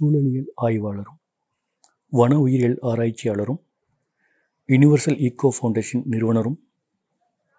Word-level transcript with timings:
சூழலியல் 0.00 0.50
ஆய்வாளரும் 0.56 1.18
வன 2.12 2.38
உயிரியல் 2.38 2.78
ஆராய்ச்சியாளரும் 2.82 3.60
யுனிவர்சல் 4.68 5.18
ஈக்கோ 5.26 5.48
ஃபவுண்டேஷன் 5.56 6.02
நிறுவனரும் 6.04 6.58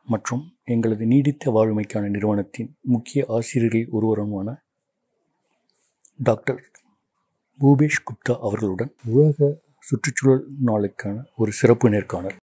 மற்றும் 0.08 0.44
எங்களது 0.66 1.06
நீடித்த 1.06 1.52
வாழ்மைக்கான 1.52 2.10
நிறுவனத்தின் 2.10 2.70
முக்கிய 2.86 3.26
ஆசிரியர்களில் 3.28 3.90
ஒருவருமான 3.92 4.48
டாக்டர் 6.24 6.62
பூபேஷ் 7.60 8.04
குப்தா 8.08 8.36
அவர்களுடன் 8.40 8.92
உலக 9.16 9.50
சுற்றுச்சூழல் 9.80 10.44
நாளுக்கான 10.66 11.16
ஒரு 11.36 11.52
சிறப்பு 11.52 11.90
நேர்காணல். 11.90 12.38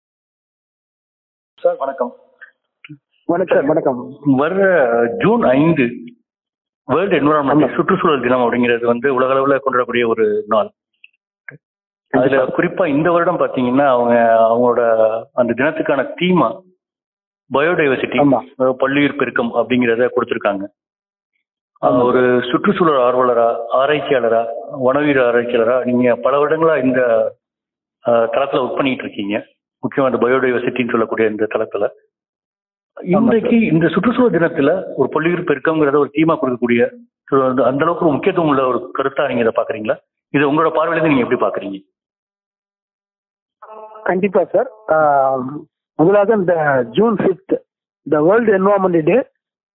சார் 1.63 1.77
வணக்கம். 1.77 2.13
வணக்கம் 3.29 3.67
வணக்கம். 3.67 4.01
வர்ற 4.39 4.63
ஜூன் 5.23 5.43
ஐந்து 5.43 5.87
வேர்ல்டு 6.85 7.21
என்வரான்மெண்ட் 7.21 7.75
சுற்றுச்சூழல் 7.75 8.21
தினம் 8.21 8.41
அப்படிங்கிறது 8.41 8.85
வந்து 8.85 9.15
உலக 9.15 9.33
அளவில் 9.33 9.61
கொண்டாடக்கூடிய 9.65 10.07
ஒரு 10.07 10.45
நாள். 10.47 10.71
அதுல 12.11 12.45
குறிப்பா 12.45 12.87
இந்த 12.87 13.11
வருடம் 13.11 13.39
பாத்தீங்கன்னா 13.39 13.87
அவங்க 13.87 14.37
அவங்களோட 14.39 15.23
அந்த 15.33 15.53
தினத்துக்கான 15.57 16.15
தீமா 16.21 16.61
பயோடைவர்சிட்டி 17.53 18.39
பல்லுயிர் 18.79 19.17
பெருக்கம் 19.17 19.55
அப்படிங்கிறத 19.55 20.09
கொடுத்திருக்காங்க. 20.17 20.63
ஆஹ் 21.81 22.03
ஒரு 22.03 22.43
சுற்றுச்சூழல் 22.51 23.15
ஆர்வலரா 23.15 23.57
ஆராய்ச்சியாளரா 23.73 24.47
வனவீர 24.85 25.21
ஆராய்ச்சியாளரா 25.29 25.85
நீங்க 25.85 26.15
பல 26.15 26.47
வருடங்களா 26.47 26.85
இந்த 26.85 27.01
தளத்துல 28.09 28.65
ஒர்க் 28.65 28.77
பண்ணிட்டு 28.77 29.05
இருக்கீங்க. 29.05 29.47
முக்கியமா 29.81 30.13
இந்த 30.13 30.27
பயோடைவர்சிட்டின்னு 30.27 30.91
சொல்லக்கூடிய 30.91 31.29
இந்த 31.29 31.47
தளத்துல. 31.55 31.89
இன்றைக்கு 32.97 33.57
இந்த 33.69 33.87
சுற்றுச்சூழல் 33.89 34.35
தினத்துல 34.35 34.71
ஒரு 34.97 35.09
பல்லுயிர் 35.09 35.49
பெருக்கம்ங்கிறத 35.49 35.99
ஒரு 35.99 36.11
தீமா 36.15 36.35
கொடுக்கக்கூடிய 36.37 36.83
அந்த- 37.49 37.83
அளவுக்கு 37.83 38.07
ஒரு 38.07 38.15
முக்கியத்துவம் 38.15 38.51
உள்ள 38.51 38.63
ஒரு 38.71 38.79
கருத்தா 38.97 39.29
நீங்க 39.29 39.45
இதை 39.45 39.55
பாக்குறீங்களா 39.57 39.97
இது 40.35 40.49
உங்களோட 40.49 40.71
பார்வையில 40.77 41.05
நீங்க 41.05 41.25
எப்படி 41.25 41.41
பாக்குறீங்க 41.41 41.79
கண்டிப்பா 44.05 44.43
சார் 44.47 44.69
முதலாவது 45.99 46.35
இந்த 46.37 46.55
ஜூன் 46.97 47.17
ஃபிஃப்த் 47.21 47.55
இந்த 48.07 48.17
வேர்ல்டு 48.27 48.53
என்வரான்மெண்ட் 48.57 49.01
டே 49.05 49.19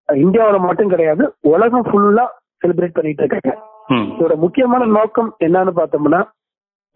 இந்தியாவில் 0.10 0.66
மட்டும் 0.66 0.92
கிடையாது 0.92 1.24
உலகம் 1.52 1.88
ஃபுல்லா 1.88 2.26
செலிப்ரேட் 2.62 2.96
பண்ணிட்டு 2.96 3.24
இருக்காங்க. 3.24 3.52
இதோட 4.12 4.34
முக்கியமான 4.38 4.86
நோக்கம் 4.96 5.30
என்னன்னு 5.40 5.74
பார்த்தோம்னா 5.78 6.20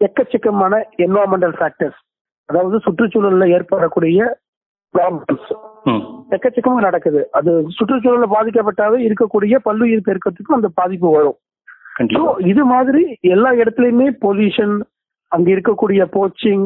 எக்கச்சக்கமான 0.00 0.74
என்வரான்மெண்டல் 0.98 1.56
ஃபேக்டர்ஸ் 1.58 2.00
அதாவது 2.48 2.76
சுற்றுச்சூழல்ல 2.78 3.44
ஏற்படக்கூடிய 3.56 4.18
ப்ராப்ளம்ஸ் 4.94 5.48
ம் 6.34 6.38
எக்கச்சக்கமா 6.38 6.80
நடக்குது. 6.86 7.20
அது 7.38 7.50
சுற்றுச்சூழல்ல 7.76 8.26
பாதிக்கப்பட்டாவே 8.36 8.98
இருக்கக்கூடிய 9.08 9.54
பல்லுயிர் 9.66 10.06
பெருக்கத்துக்கும் 10.08 10.56
அந்த 10.58 10.68
பாதிப்பு 10.80 11.08
வரும். 11.16 11.38
இது 12.52 12.62
மாதிரி 12.64 13.02
எல்லா 13.34 13.50
இடத்துலயுமே 13.52 14.06
பொல்யூஷன் 14.24 14.74
அங்க 15.32 15.48
இருக்கக்கூடிய 15.56 16.02
போச்சிங் 16.16 16.64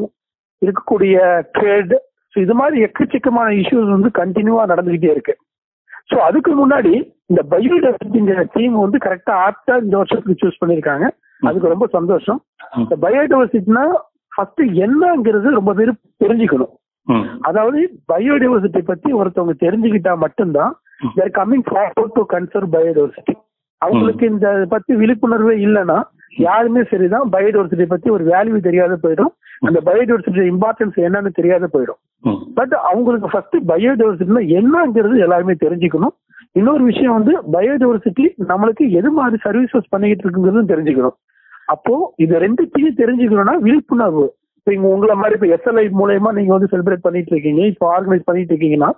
இருக்கக்கூடிய 0.62 1.16
ட்ரேட் 1.56 1.94
இது 2.34 2.54
மாதிரி 2.54 2.78
எக்கச்சக்கமான 2.86 3.48
இஷ்யூஸ் 3.60 3.94
வந்து 3.94 4.10
கண்டினியூவா 4.20 4.64
நடந்துகிட்டே 4.72 5.10
இருக்கு. 5.14 5.34
ஸோ 6.10 6.16
அதுக்கு 6.28 6.50
முன்னாடி 6.60 6.92
இந்த 7.30 7.40
பயோடைவர்சிட்டிங்கிற 7.52 8.42
தீம் 8.56 8.76
வந்து 8.84 8.98
கரெக்டா 9.06 9.34
ஆப்டா 9.46 9.74
இந்த 9.84 9.96
வருஷத்துக்கு 9.96 10.40
சூஸ் 10.42 10.60
பண்ணிருக்காங்க 10.62 11.06
அதுக்கு 11.42 11.72
ரொம்ப 11.72 11.86
சந்தோஷம். 11.96 12.38
இந்த 12.76 12.96
பயோடைவர்சிட்டினா 13.04 13.84
ஃபர்ஸ்ட் 14.32 14.62
என்னங்கிறது 14.84 15.48
ரொம்ப 15.58 15.74
பேர் 15.74 15.92
தெரிஞ்சுக்கணும். 16.24 16.72
அதாவது 17.40 17.80
பயோடைவர்சிட்டி 18.12 18.80
பத்தி 18.90 19.12
ஒருத்தவங்க 19.12 19.54
தெரிஞ்சுக்கிட்டா 19.64 20.12
மட்டும்தான். 20.24 20.72
They're 21.18 21.36
coming 21.38 21.66
forward 21.68 22.16
to 22.18 22.22
conserve 22.34 22.74
biodiversity 22.76 23.34
அவங்களுக்கு 23.82 24.24
இந்த 24.26 24.48
பத்தி 24.68 24.92
விழிப்புணர்வே 24.94 25.54
இல்லைன்னா 25.66 25.98
யாருமே 26.36 26.82
சரிதான் 26.90 27.28
பயோடைவர்சிட்டி 27.34 27.86
பத்தி 27.92 28.08
ஒரு 28.10 28.24
வேல்யூ 28.24 28.56
தெரியாத 28.60 28.94
போயிடும். 29.02 29.32
அந்த 29.68 29.78
பயோடைவர்சிட்டி 29.88 30.42
இம்பார்ட்டன்ஸ் 30.52 30.96
என்னன்னு 31.06 31.30
தெரியாத 31.38 31.68
போயிடும். 31.74 32.00
பட் 32.58 32.74
அவங்களுக்கு 32.90 33.28
ஃபர்ஸ்ட் 33.32 33.56
பயோடைவர்சிட்டினா 33.70 34.42
என்னங்கிறது 34.58 35.16
எல்லாருமே 35.26 35.54
தெரிஞ்சுக்கணும். 35.64 36.14
இன்னொரு 36.52 36.82
விஷயம் 36.84 37.16
வந்து 37.18 37.32
பயோடைவர்சிட்டி 37.54 38.26
நம்மளுக்கு 38.50 38.84
எது 39.00 39.10
மாதிரி 39.10 39.38
சர்வீசஸ் 39.46 39.92
பண்ணிக்கிட்டு 39.94 40.24
இருக்குங்கிறதும் 40.24 40.70
தெரிஞ்சுக்கணும். 40.72 41.16
அப்போ 41.74 41.94
இது 42.16 42.34
ரெண்டுத்தையும் 42.44 42.98
தெரிஞ்சுக்கணும்னா 43.02 43.56
விழிப்புணர்வு. 43.66 44.26
இங்க 44.76 44.88
உங்களை 44.94 45.14
மாதிரி 45.20 45.36
இப்போ 45.36 45.48
எஸ்எல்ஐ 45.54 45.84
மூலயமா 46.00 46.30
நீங்க 46.36 46.52
வந்து 46.54 46.70
செலிப்ரேட் 46.72 47.04
பண்ணிட்டு 47.06 47.32
இருக்கீங்க 47.34 47.62
இப்போ 47.72 47.86
ஆர்கனைஸ் 47.94 48.26
பண்ணிட்டு 48.28 48.52
இருக்கீங்கன்னா 48.52 48.90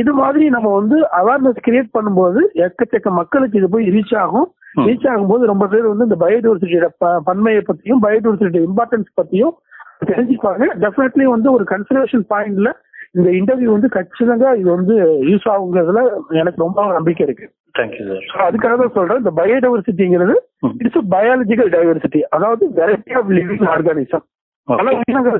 இது 0.00 0.12
மாதிரி 0.20 0.46
நம்ம 0.56 0.72
வந்து 0.78 0.96
அவேர்னஸ் 1.20 1.60
கிரியேட் 1.66 1.94
பண்ணும்போது 1.96 2.40
எக்கச்சக்க 2.66 3.10
மக்களுக்கு 3.20 3.58
இது 3.60 3.68
போய் 3.74 3.92
ரீச் 3.96 4.16
ஆகும். 4.24 4.48
ரீச் 4.88 5.06
ஆகும்போது 5.12 5.44
ரொம்ப 5.52 5.66
பேர் 5.72 5.92
வந்து 5.92 6.06
இந்த 6.08 6.18
பயோடைவர்சிட்டியோட 6.24 6.88
பன்மையை 7.28 7.62
பத்தியும் 7.70 8.02
பயோடைவர்சிட்டி 8.06 8.60
இம்பார்ட்டன்ஸ் 8.68 9.08
பத்தியும் 9.20 9.54
தெரிஞ்சுப்பாங்க. 10.10 10.64
டெஃபினெட்லி 10.84 11.24
வந்து 11.34 11.48
ஒரு 11.56 11.64
கன்சர்வேஷன் 11.72 12.24
பாயிண்ட்ல 12.32 12.72
இந்த 13.16 13.28
இன்டர்வியூ 13.38 13.70
வந்து 13.74 13.88
கச்சிதங்க 13.96 14.46
இது 14.60 14.68
வந்து 14.76 14.94
யூஸ் 15.30 15.46
ஆகுங்கிறதுல 15.52 16.00
எனக்கு 16.40 16.64
ரொம்ப 16.64 16.84
நம்பிக்கை 16.98 17.24
இருக்கு. 17.26 17.46
அதுக்காக 18.46 18.74
தான் 18.80 18.96
சொல்றேன். 18.96 19.20
இந்த 19.22 19.32
பயோடைவர்சிட்டிங்கிறது. 19.40 20.34
இட்ஸ் 20.84 21.10
பயாலஜிக்கல் 21.14 21.70
டைவர்சிட்டி 21.76 22.20
அதாவது 22.36 22.64
வெரைட்டி 22.78 23.14
ஆஃப் 23.20 23.30
லிவிங் 23.38 23.68
ஆர்கானிசம் 23.74 24.24
பல 24.68 24.86
உயிரினங்கள் 24.98 25.38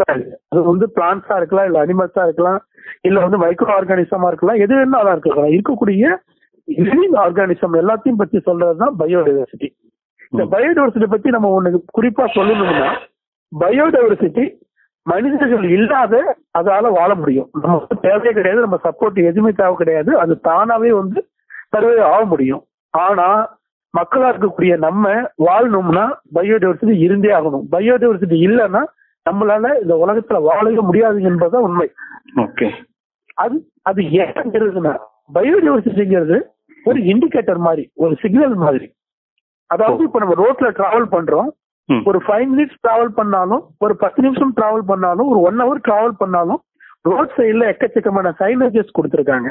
தான். 0.00 0.22
அது 0.52 0.60
வந்து 0.70 0.86
பிளான்ஸா 0.96 1.36
இருக்கலாம் 1.40 1.66
இல்ல 1.68 1.78
அனிமல்ஸா 1.84 2.22
இருக்கலாம் 2.28 2.60
இல்ல 3.08 3.18
வந்து 3.24 3.40
மைக்ரோ 3.42 3.72
ஆர்கானிசமா 3.78 4.28
இருக்கலாம் 4.30 4.60
எது 4.64 4.74
வேணாலும் 4.78 5.14
இருக்கலாம். 5.14 5.52
இருக்கக்கூடிய 5.56 6.04
லிவிங் 6.68 7.18
ஆர்கானிசம் 7.24 7.76
எல்லாத்தையும் 7.82 8.20
பத்தி 8.22 8.38
சொல்றதுதான் 8.48 8.96
பயோடைவர்சிட்டி 9.02 9.68
இந்த. 10.32 10.42
பயோடைவர்சிட்டி 10.54 11.08
பத்தி 11.14 11.28
நம்ம 11.36 11.52
ஒண்ணு 11.58 11.78
குறிப்பா 11.98 12.26
சொல்லணும்னா 12.38 12.90
பயோடைவர்சிட்டி 13.52 14.44
மனிதர்கள் 15.06 15.64
இல்லாத 15.76 16.14
அதால 16.58 16.90
வாழ 16.96 17.10
முடியும். 17.20 17.48
நமக்கு 17.62 17.94
தேவையே 18.06 18.32
கிடையாது 18.36 18.64
நம்ம 18.64 18.78
சப்போர்ட் 18.86 19.18
எதுவுமே 19.30 19.52
தேவை 19.60 19.74
கிடையாது. 19.80 20.10
அது 20.22 20.32
தானாவே 20.48 20.90
வந்து 20.98 21.20
சர்வே 21.74 21.94
ஆக 22.12 22.20
முடியும். 22.32 22.62
ஆனா 22.94 23.28
மக்களா 23.98 24.28
இருக்கக்கூடிய 24.32 24.72
நம்ம 24.78 25.12
வாழணும்னா 25.46 26.04
பயோடைவர்சிட்டி 26.34 26.96
இருந்தே 27.06 27.30
ஆகணும். 27.38 27.64
பயோடைவர்சிட்டி 27.72 28.36
இல்லைன்னா 28.46 28.82
நம்மளால 29.30 29.72
இந்த 29.82 29.94
உலகத்துல 30.04 30.38
வாழவே 30.42 30.82
முடியாது 30.88 31.18
என்பதுதான் 31.22 31.66
உண்மை. 31.68 31.88
ஓகே 32.36 32.68
அது 33.34 33.56
அது 33.82 34.02
ஏங்கிறதுனா 34.24 34.94
பயோடைவர்சிட்டிங்கிறது 35.34 36.38
ஒரு 36.84 36.98
இண்டிகேட்டர் 37.12 37.60
மாதிரி 37.66 37.84
ஒரு 37.94 38.14
சிக்னல் 38.20 38.54
மாதிரி. 38.54 38.86
அதாவது 39.70 40.02
இப்ப 40.04 40.18
நம்ம 40.18 40.36
ரோட்ல 40.44 40.68
டிராவல் 40.78 41.10
பண்றோம். 41.16 41.50
ஒரு 42.08 42.18
ஃபைவ் 42.26 42.46
மினிட்ஸ் 42.52 42.80
டிராவல் 42.86 43.12
பண்ணாலும் 43.18 43.62
ஒரு 43.78 43.94
பத்து 43.96 44.20
நிமிஷம் 44.22 44.52
டிராவல் 44.56 44.86
பண்ணாலும் 44.90 45.28
ஒரு 45.28 45.40
ஒன் 45.48 45.60
ஹவர் 45.60 45.80
டிராவல் 45.88 46.18
பண்ணாலும் 46.22 46.60
ரோட் 47.08 47.32
சைடுல 47.36 47.68
எக்கச்சக்கமான 47.72 48.32
சைனேஜஸ் 48.40 48.96
கொடுத்துருக்காங்க. 48.98 49.48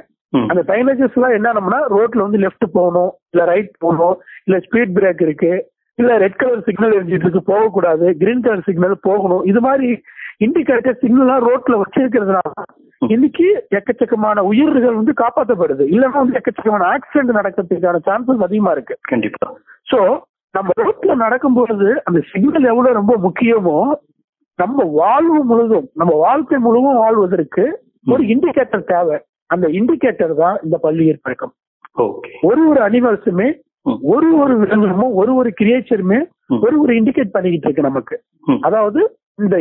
அந்த 0.51 0.61
சைனேஜஸ் 0.69 1.15
எல்லாம் 1.17 1.35
என்னன்னா 1.37 1.79
ரோட்ல 1.95 2.25
வந்து 2.25 2.41
லெஃப்ட் 2.43 2.65
போகணும் 2.77 3.11
இல்ல 3.33 3.43
ரைட் 3.51 3.73
போகணும் 3.83 4.15
இல்ல 4.47 4.57
ஸ்பீட் 4.65 4.95
பிரேக் 4.97 5.21
இருக்கு 5.27 5.53
இல்ல 5.99 6.11
ரெட் 6.23 6.39
கலர் 6.41 6.67
சிக்னல் 6.67 6.95
எரிஞ்சிட்டு 6.97 7.25
இருக்கு 7.27 7.43
போகக்கூடாது 7.51 8.05
கிரீன் 8.19 8.43
கலர் 8.45 8.67
சிக்னல் 8.67 8.95
போகணும். 9.07 9.41
இது 9.51 9.59
மாதிரி 9.67 9.87
இண்டிகேட்டர் 10.45 11.01
சிக்னல்லாம் 11.01 11.45
ரோட்ல 11.47 11.77
வச்சிருக்கிறதுனால 11.81 12.51
இன்னைக்கு 13.15 13.47
எக்கச்சக்கமான 13.77 14.43
உயிர்கள் 14.51 14.99
வந்து 14.99 15.13
காப்பாற்றப்படுது 15.23 15.85
இல்லைன்னா 15.93 16.21
வந்து 16.21 16.37
எக்கச்சக்கமான 16.39 16.85
ஆக்சிடென்ட் 16.95 17.37
நடக்கிறதுக்கான 17.39 18.01
சான்சஸ் 18.07 18.45
அதிகமா 18.47 18.71
இருக்கு. 18.71 18.95
கண்டிப்பா. 19.11 19.47
சோ 19.91 19.99
நம்ம 20.55 20.69
ரோட்ல 20.83 21.15
நடக்கும்பொழுது 21.25 21.89
அந்த 22.07 22.19
சிக்னல் 22.31 22.69
எவ்வளவு 22.71 22.99
ரொம்ப 22.99 23.15
முக்கியமோ 23.25 23.77
நம்ம 24.59 24.85
வாழ்வு 25.01 25.41
முழுதும் 25.51 25.89
நம்ம 25.95 26.13
வாழ்க்கை 26.25 26.57
முழுவதும் 26.67 27.01
வாழ்வதற்கு 27.03 27.65
ஒரு 28.13 28.23
இண்டிகேட்டர் 28.33 28.89
தேவை. 28.93 29.17
அந்த 29.49 29.65
இண்டிகேட்டர் 29.77 30.33
தான் 30.35 30.57
இந்த 30.63 30.77
பள்ளியர் 30.77 31.23
பழக்கம் 31.23 31.53
ஒரு 32.43 32.61
ஒரு 32.71 32.79
அனிமல்ஸுமே 32.87 33.47
ம். 33.85 33.99
ஒரு 34.13 34.29
ஒரு 34.41 34.53
விலங்குகளும் 34.61 35.13
ஒரு 35.15 35.31
ஒரு 35.35 35.49
கிரியேச்சருமே. 35.59 36.19
ஒரு 36.57 36.75
ஒரு 36.81 36.91
இண்டிகேட் 36.99 37.35
பண்ணிக்கிட்டு 37.35 37.67
இருக்கு 37.67 37.87
நமக்கு. 37.87 38.15
அதாவது 38.61 38.99
இந்த 39.39 39.55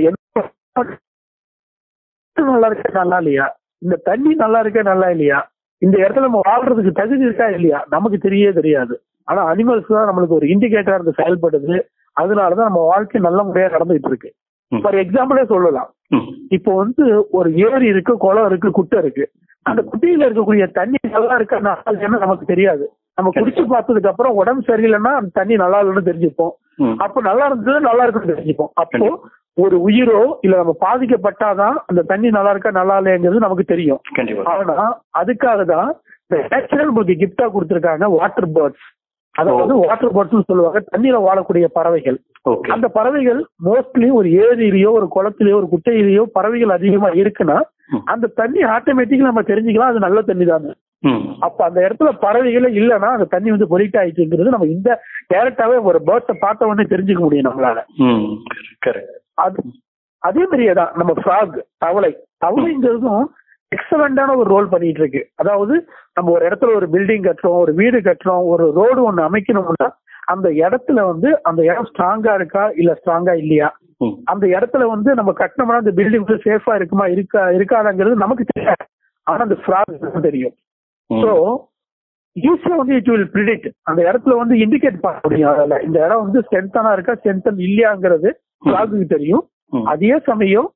நல்லா 2.36 2.68
இருக்கா 2.68 2.90
நல்லா 3.00 3.18
இல்லையா? 3.18 3.46
இந்த 3.82 3.96
தண்ணி 4.04 4.32
நல்லா 4.34 4.58
இருக்கா 4.60 4.82
நல்லா 4.82 5.08
இல்லையா? 5.10 5.38
இந்த 5.82 5.96
இடத்துல 5.98 6.26
நம்ம 6.26 6.40
வாழ்றதுக்கு 6.46 6.92
தகுதி 6.92 7.26
இருக்கா 7.26 7.46
இல்லையா? 7.50 7.78
நமக்கு 7.88 8.18
தெரியவே 8.18 8.52
தெரியாது. 8.52 8.94
ஆனா 9.28 9.40
அனிமல்ஸ் 9.50 9.94
தான் 9.94 10.08
நம்மளுக்கு 10.08 10.38
ஒரு 10.38 10.46
இண்டிகேட்டரா 10.46 10.98
இருந்து 10.98 11.18
செயல்படுது. 11.20 11.76
அதனாலதான் 12.16 12.68
நம்ம 12.70 12.82
வாழ்க்கை 12.86 13.20
நல்ல 13.20 13.40
முறையா 13.42 13.68
நடந்துட்டு 13.74 14.10
இருக்கு. 14.10 14.30
ஃபார் 14.72 14.98
எக்ஸாம்பிளே 15.02 15.44
சொல்லலாம். 15.46 15.90
இப்போ 16.56 16.70
வந்து 16.74 17.04
ஒரு 17.32 17.48
ஏரி 17.66 17.86
இருக்கு 17.86 18.12
குளம் 18.18 18.48
இருக்கு 18.50 18.70
குட்டை 18.70 18.98
இருக்கு. 18.98 19.24
அந்த 19.70 19.82
குட்டையில 19.90 20.26
இருக்கக்கூடிய 20.26 20.66
தண்ணி 20.78 20.98
நல்லா 21.16 21.34
இருக்கா 21.40 21.58
நல்லா 21.66 21.90
இல்லையான்னு 21.92 22.24
நமக்கு 22.24 22.44
தெரியாது. 22.52 22.84
நம்ம 23.18 23.30
குடிச்சு 23.36 23.62
பார்த்ததுக்கு 23.74 24.10
அப்புறம் 24.10 24.38
உடம்பு 24.40 24.62
சரியில்லைன்னா 24.70 25.12
அந்த 25.20 25.30
தண்ணி 25.38 25.54
நல்லா 25.62 25.78
இல்லைன்னு 25.82 26.08
தெரிஞ்சுப்போம். 26.10 26.52
அப்போ 27.04 27.20
நல்லா 27.28 27.46
இருந்தது 27.46 27.80
நல்லா 27.88 28.02
இருக்குன்னு 28.04 28.32
தெரிஞ்சுப்போம். 28.34 28.72
அப்போ 28.82 29.08
ஒரு 29.64 29.76
உயிரோ 29.86 30.20
இல்ல 30.44 30.56
நம்ம 30.56 30.74
பாதிக்கப்பட்டாதான் 30.84 31.76
அந்த 31.90 32.02
தண்ணி 32.10 32.28
நல்லா 32.36 32.50
இருக்கா 32.54 32.70
நல்லா 32.80 32.96
இல்லைங்கிறது 33.00 33.46
நமக்கு 33.46 33.64
தெரியும். 33.72 34.00
ஆனா 34.52 34.76
அதுக்காக 35.20 35.64
தான் 35.72 35.88
இந்த 36.24 36.38
நேச்சுரல் 36.52 36.90
உங்களுக்கு 36.92 37.20
கிஃப்டா 37.22 37.46
கொடுத்துருக்காங்க 37.54 38.08
வாட்டர் 38.18 38.50
பேர்ட்ஸ் 38.56 38.86
அதாவது 39.34 39.74
வாட்டர் 39.88 40.14
பாட்டில் 40.16 40.48
சொல்லுவாங்க. 40.50 40.78
தண்ணீர 40.92 41.16
வாழக்கூடிய 41.26 41.66
பறவைகள். 41.78 42.18
அந்த 42.74 42.86
பறவைகள் 42.96 43.40
மோஸ்ட்லி 43.66 44.08
ஒரு 44.18 44.28
ஏரியிலயோ 44.44 44.90
ஒரு 44.98 45.06
குளத்திலயோ 45.16 45.58
ஒரு 45.60 45.68
குட்டையிலயோ 45.74 46.22
பறவைகள் 46.36 46.76
அதிகமா 46.76 47.10
இருக்குன்னா. 47.22 47.58
அந்த 48.12 48.26
தண்ணி 48.36 48.60
ஆட்டோமேட்டிக்கா 48.72 49.30
நம்ம 49.30 49.44
தெரிஞ்சுக்கலாம் 49.48 49.92
அது 49.92 50.06
நல்ல 50.06 50.20
தண்ணி 50.28 50.46
தானே 50.46 50.72
அப்ப 51.46 51.60
அந்த 51.66 51.78
இடத்துல 51.86 52.10
பறவைகளே 52.22 52.70
இல்லைன்னா 52.78 53.10
அந்த 53.16 53.26
தண்ணி 53.34 53.48
வந்து 53.54 53.70
பொலிட் 53.72 53.98
ஆயிடுச்சுங்கிறது 54.00 54.54
நம்ம 54.54 54.68
இந்த 54.72 54.90
டேரக்டாவே 55.32 55.76
ஒரு 55.90 55.98
பேர்ட்ஸை 56.08 56.36
பார்த்த 56.38 56.68
உடனே 56.68 56.86
தெரிஞ்சுக்க 56.86 57.22
முடியும் 57.24 57.48
நம்மளால. 57.48 57.78
அது 59.38 59.58
அதே 60.22 60.42
மாதிரியே 60.42 60.72
தான் 60.74 60.94
நம்ம 60.98 61.12
ஃப்ராக் 61.18 61.54
தவளை. 61.78 62.12
தவளைங்கிறதும் 62.44 63.26
எக்ஸலண்டான 63.72 64.34
ஒரு 64.40 64.48
ரோல் 64.50 64.72
பண்ணிட்டு 64.72 65.00
இருக்கு. 65.02 65.22
அதாவது 65.36 65.74
நம்ம 66.16 66.28
ஒரு 66.30 66.44
இடத்துல 66.48 66.76
ஒரு 66.76 66.86
பில்டிங் 66.94 67.26
கட்டுறோம் 67.26 67.60
ஒரு 67.64 67.72
வீடு 67.72 67.98
கட்டுறோம் 68.00 68.44
ஒரு 68.52 68.64
ரோடு 68.78 69.00
ஒண்ணு 69.08 69.26
அமைக்கணும்னா 69.28 69.88
அந்த 70.28 70.48
இடத்துல 70.62 71.04
வந்து 71.10 71.28
அந்த 71.48 71.60
இடம் 71.64 71.88
ஸ்ட்ராங்கா 71.90 72.32
இருக்கா 72.34 72.64
இல்ல 72.80 72.92
ஸ்ட்ராங்கா 72.98 73.34
இல்லையா? 73.42 73.68
அந்த 74.24 74.44
இடத்துல 74.46 74.84
வந்து 74.90 75.10
நம்ம 75.14 75.30
கட்டினோம்னா 75.38 75.82
அந்த 75.82 75.92
பில்டிங் 75.92 76.24
வந்து 76.24 76.44
சேஃபா 76.44 76.74
இருக்குமா 76.74 77.06
இருக்கா 77.06 77.42
இருக்காதாங்கிறது 77.56 78.22
நமக்கு 78.24 78.44
தெரியாது. 78.52 78.84
ஆனா 79.26 79.40
அந்த 79.40 79.58
ஃப்ராக் 79.62 80.22
தெரியும். 80.22 80.54
ஸோ 81.10 81.32
ஈஸியா 82.36 82.74
வந்து 82.76 82.96
இட் 82.96 83.10
வில் 83.12 83.30
ப்ரிடிக்ட் 83.34 83.68
அந்த 83.84 84.00
இடத்துல 84.02 84.34
வந்து 84.36 84.54
இண்டிகேட் 84.64 85.04
பண்ண 85.04 85.18
முடியும். 85.24 85.50
அதில் 85.52 85.84
இந்த 85.84 85.98
இடம் 86.06 86.24
வந்து 86.24 86.40
ஸ்ட்ரென்த்தனா 86.46 86.92
இருக்கா 86.92 87.14
ஸ்ட்ரென்த்தன் 87.14 87.62
இல்லையாங்கிறது 87.68 88.30
ஃப்ராகுக்கு 88.62 89.06
தெரியும். 89.08 89.44
அதே 89.92 90.18
சமயம் 90.26 90.68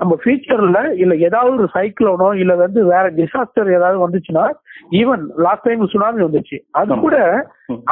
நம்ம 0.00 0.14
ஃபியூச்சர்ல 0.22 0.78
இல்ல 0.94 1.12
ஏதாவது 1.26 1.52
ஒரு 1.56 1.68
சைக்ளோனோ 1.74 2.28
இல்ல 2.34 2.54
வந்து 2.54 2.80
வேற 2.84 3.04
டிசாஸ்டர் 3.18 3.68
ஏதாவது 3.76 3.98
வந்துச்சுன்னா 4.04 4.44
ஈவன் 4.92 5.22
லாஸ்ட் 5.36 5.66
டைம் 5.68 5.86
சுனாமி 5.86 6.20
வந்துச்சு. 6.22 6.56
அது. 6.72 6.90
கூட. 7.04 7.16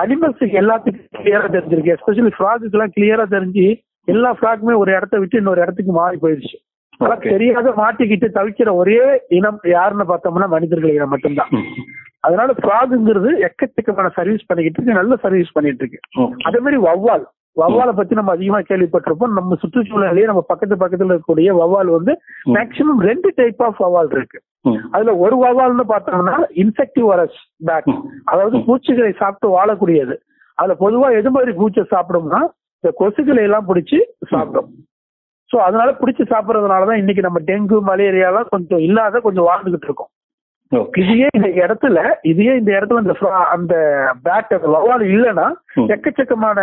அனிமல்ஸுக்கு 0.03 0.61
எல்லாத்துக்கும் 0.63 1.09
கிளியரா 1.17 1.49
தெரிஞ்சிருக்கு. 1.57 1.95
எஸ்பெஷலி 1.97 2.33
ஃப்ராகுக்கு 2.37 2.77
எல்லாம் 2.79 2.95
கிளியரா 2.97 3.27
தெரிஞ்சு 3.37 3.67
எல்லா 4.05 4.37
ஃப்ராக்குமே 4.41 4.77
ஒரு 4.77 4.93
இடத்த 4.93 5.19
விட்டு 5.19 5.37
இன்னொரு 5.37 5.61
இடத்துக்கு 5.61 5.93
மாறி 5.93 6.19
போயிடுச்சு. 6.23 6.57
Okay. 7.01 7.31
தெரியாத 7.31 7.71
மாட்டிக்கிட்டு 7.71 8.27
தவிக்கிற 8.35 8.75
ஒரே 8.75 9.25
இனம் 9.29 9.61
யாருன்னு 9.63 10.05
பார்த்தோம்னா 10.05 10.49
மனிதர்கள் 10.49 10.93
இனம் 10.93 11.09
மட்டும்தான். 11.09 11.49
அதனால 12.21 12.53
ஃப்ராகுங்கிறது 12.53 13.31
எக்கச்சக்கமான 13.49 14.11
சர்வீஸ் 14.13 14.47
பண்ணிக்கிட்டு 14.47 14.79
இருக்கு 14.79 15.01
நல்ல 15.01 15.17
சர்வீஸ் 15.17 15.53
பண்ணிட்டு 15.53 15.85
இருக்கு. 15.85 16.01
அதே 16.45 16.59
மாதிரி 16.59 16.83
வவ்வால் 16.83 17.25
வவ்வாலை 17.57 17.93
பத்தி 17.93 18.15
நம்ம 18.15 18.33
அதிகமா 18.33 18.61
கேள்விப்பட்டிருப்போம். 18.61 19.35
நம்ம 19.35 19.57
சுற்றுச்சூழலையே 19.63 20.25
நம்ம 20.25 20.41
பக்கத்து 20.41 20.75
பக்கத்துல 20.77 21.13
இருக்கக்கூடிய 21.13 21.51
வவ்வால் 21.61 21.91
வந்து. 21.91 22.21
மேக்சிமம் 22.47 22.99
ரெண்டு 22.99 23.33
டைப் 23.37 23.63
ஆஃப் 23.63 23.83
வவ்வால் 23.83 24.13
இருக்கு. 24.13 24.41
அதுல 24.91 25.17
ஒரு 25.17 25.37
வவ்வால்னு 25.45 25.85
பார்த்தோம்னா 25.89 26.37
இன்செக்டிவரஸ் 26.55 27.39
ம். 27.87 28.03
அதாவது 28.25 28.59
பூச்சிகளை 28.61 29.13
சாப்பிட்டு 29.13 29.49
வாழக்கூடியது. 29.59 30.17
அதுல 30.55 30.77
பொதுவா 30.81 31.17
எது 31.19 31.31
மாதிரி 31.31 31.53
பூச்சை 31.53 31.85
சாப்பிடும்னா 31.91 32.49
இந்த 32.85 32.97
கொசுக்களை 33.01 33.43
எல்லாம் 33.43 33.69
பிடிச்சி 33.69 33.99
சாப்பிடும். 34.31 34.71
சோ 35.51 35.57
அதனால 35.57 35.91
பிடிச்சி 36.01 36.25
சாப்பிடறதுனாலதான் 36.33 37.01
இன்னைக்கு 37.03 37.23
நம்ம 37.23 37.41
டெங்கு 37.47 37.77
மலேரியா 37.81 38.27
எல்லாம் 38.27 38.51
கொஞ்சம் 38.51 38.79
இல்லாத 38.79 39.21
கொஞ்சம் 39.21 39.49
வாழ்ந்துகிட்டு 39.49 39.89
இருக்கோம். 39.89 40.11
இதையே 40.97 41.27
இந்த 41.33 41.49
இடத்துல 41.65 41.99
இதையே 42.23 42.53
இந்த 42.57 42.71
இடத்துல 42.73 43.01
இந்த 43.01 43.15
அந்த 43.51 43.75
பேட் 44.25 44.55
அந்த 44.57 44.69
வவால் 44.75 45.05
இல்லைன்னா. 45.15 45.47
எக்கச்சக்கமான 45.95 46.61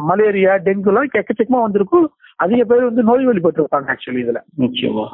மலேரியா 0.00 0.54
டெங்கு 0.66 0.86
எல்லாம் 0.86 1.12
எக்கச்சக்கமா 1.18 1.60
வந்திருக்கும். 1.66 2.08
அதிக 2.36 2.64
பேர் 2.64 2.88
வந்து 2.88 3.02
நோய் 3.02 3.28
வெளிப்பட்டிருப்பாங்க 3.28 3.94
ஆக்சுவலி 3.94 4.22
இதுல. 4.26 4.40
நிச்சயமா. 4.58 5.06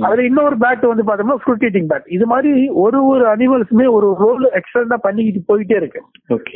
அதுல 0.00 0.22
இன்னொரு 0.22 0.56
பேட் 0.56 0.86
வந்து 0.86 1.02
பார்த்தோம்னா 1.02 1.36
ஃப்ரூட் 1.42 1.64
ஈட்டிங் 1.68 1.88
பேட் 1.92 2.02
இது 2.06 2.26
மாதிரி 2.26 2.68
ஒரு 2.68 3.06
ஒரு 3.06 3.24
அனிமல்ஸுமே 3.26 3.90
ஒரு 3.90 4.14
ரோல் 4.18 4.50
எக்ஸ்டெண்டா 4.50 4.94
பண்ணிக்கிட்டு 4.94 5.42
போயிட்டே 5.48 5.76
இருக்கு. 5.76 6.00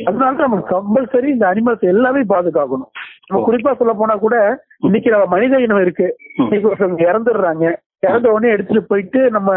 அதனால 0.05 0.37
நம்ம 0.37 0.63
கம்பல்சரி 0.69 1.23
இந்த 1.23 1.53
அனிமல்ஸ் 1.53 1.79
எல்லாமே 1.79 2.19
பாதுகாக்கணும். 2.19 2.91
நம்ம. 3.29 3.47
குறிப்பா 3.47 3.75
சொல்ல 3.75 3.93
போனா 3.93 4.15
கூட 4.15 4.63
இன்னைக்கு 4.79 5.09
நம்ம 5.09 5.25
மனித 5.25 5.59
இனம் 5.59 5.81
இருக்கு. 5.81 6.15
இன்னைக்கு 6.35 6.69
ஒருத்தவங்க 6.69 7.11
இறந்துடுறாங்க. 7.11 7.73
இறந்த 7.99 8.31
உடனே 8.31 8.51
எடுத்துட்டு 8.51 8.83
போயிட்டு 8.83 9.31
நம்ம 9.31 9.53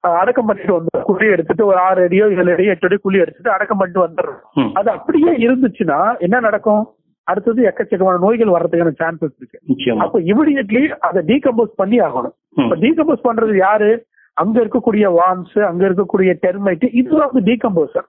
அடக்கம் 0.00 0.46
பண்ணிட்டு 0.46 0.80
வந்துடுறோம். 0.80 1.02
குழி 1.02 1.26
எடுத்துட்டு 1.26 1.66
ஒரு 1.66 1.76
ஆறு 1.76 2.02
அடியோ 2.02 2.26
ஏழு 2.30 2.52
அடியோ 2.52 2.70
எட்டு 2.70 2.86
அடி 2.86 2.96
குழி 2.96 3.18
எடுத்துட்டு 3.18 3.50
அடக்கம் 3.50 3.78
பண்ணிட்டு 3.78 4.04
வந்துடுறோம். 4.06 4.72
அது 4.74 4.90
அப்படியே 4.90 5.32
இருந்துச்சுன்னா 5.48 6.18
என்ன 6.18 6.40
நடக்கும்? 6.40 6.92
அடுத்தது 7.24 7.62
எக்கச்சக்கமான 7.62 8.18
நோய்கள் 8.18 8.48
வர்றதுக்கான 8.48 8.92
சான்சஸ் 8.98 9.34
இருக்கு. 9.36 9.58
அப்ப 9.98 10.20
இமிடியட்லி 10.20 10.88
அதை 10.88 11.22
டீகம்போஸ் 11.26 11.72
பண்ணி 11.76 12.00
ஆகணும். 12.00 12.34
இப்ப 12.58 12.76
டீகம்போஸ் 12.76 13.26
பண்றது 13.26 13.54
யாரு? 13.58 13.90
அங்க 14.36 14.56
இருக்கக்கூடிய 14.64 15.06
வார்ம்ஸ் 15.16 15.58
அங்க 15.62 15.82
இருக்கக்கூடிய 15.88 16.30
டெர்மைட் 16.42 16.84
இதுதான் 16.92 17.30
வந்து 17.30 17.46
டீகம்போசர் 17.48 18.06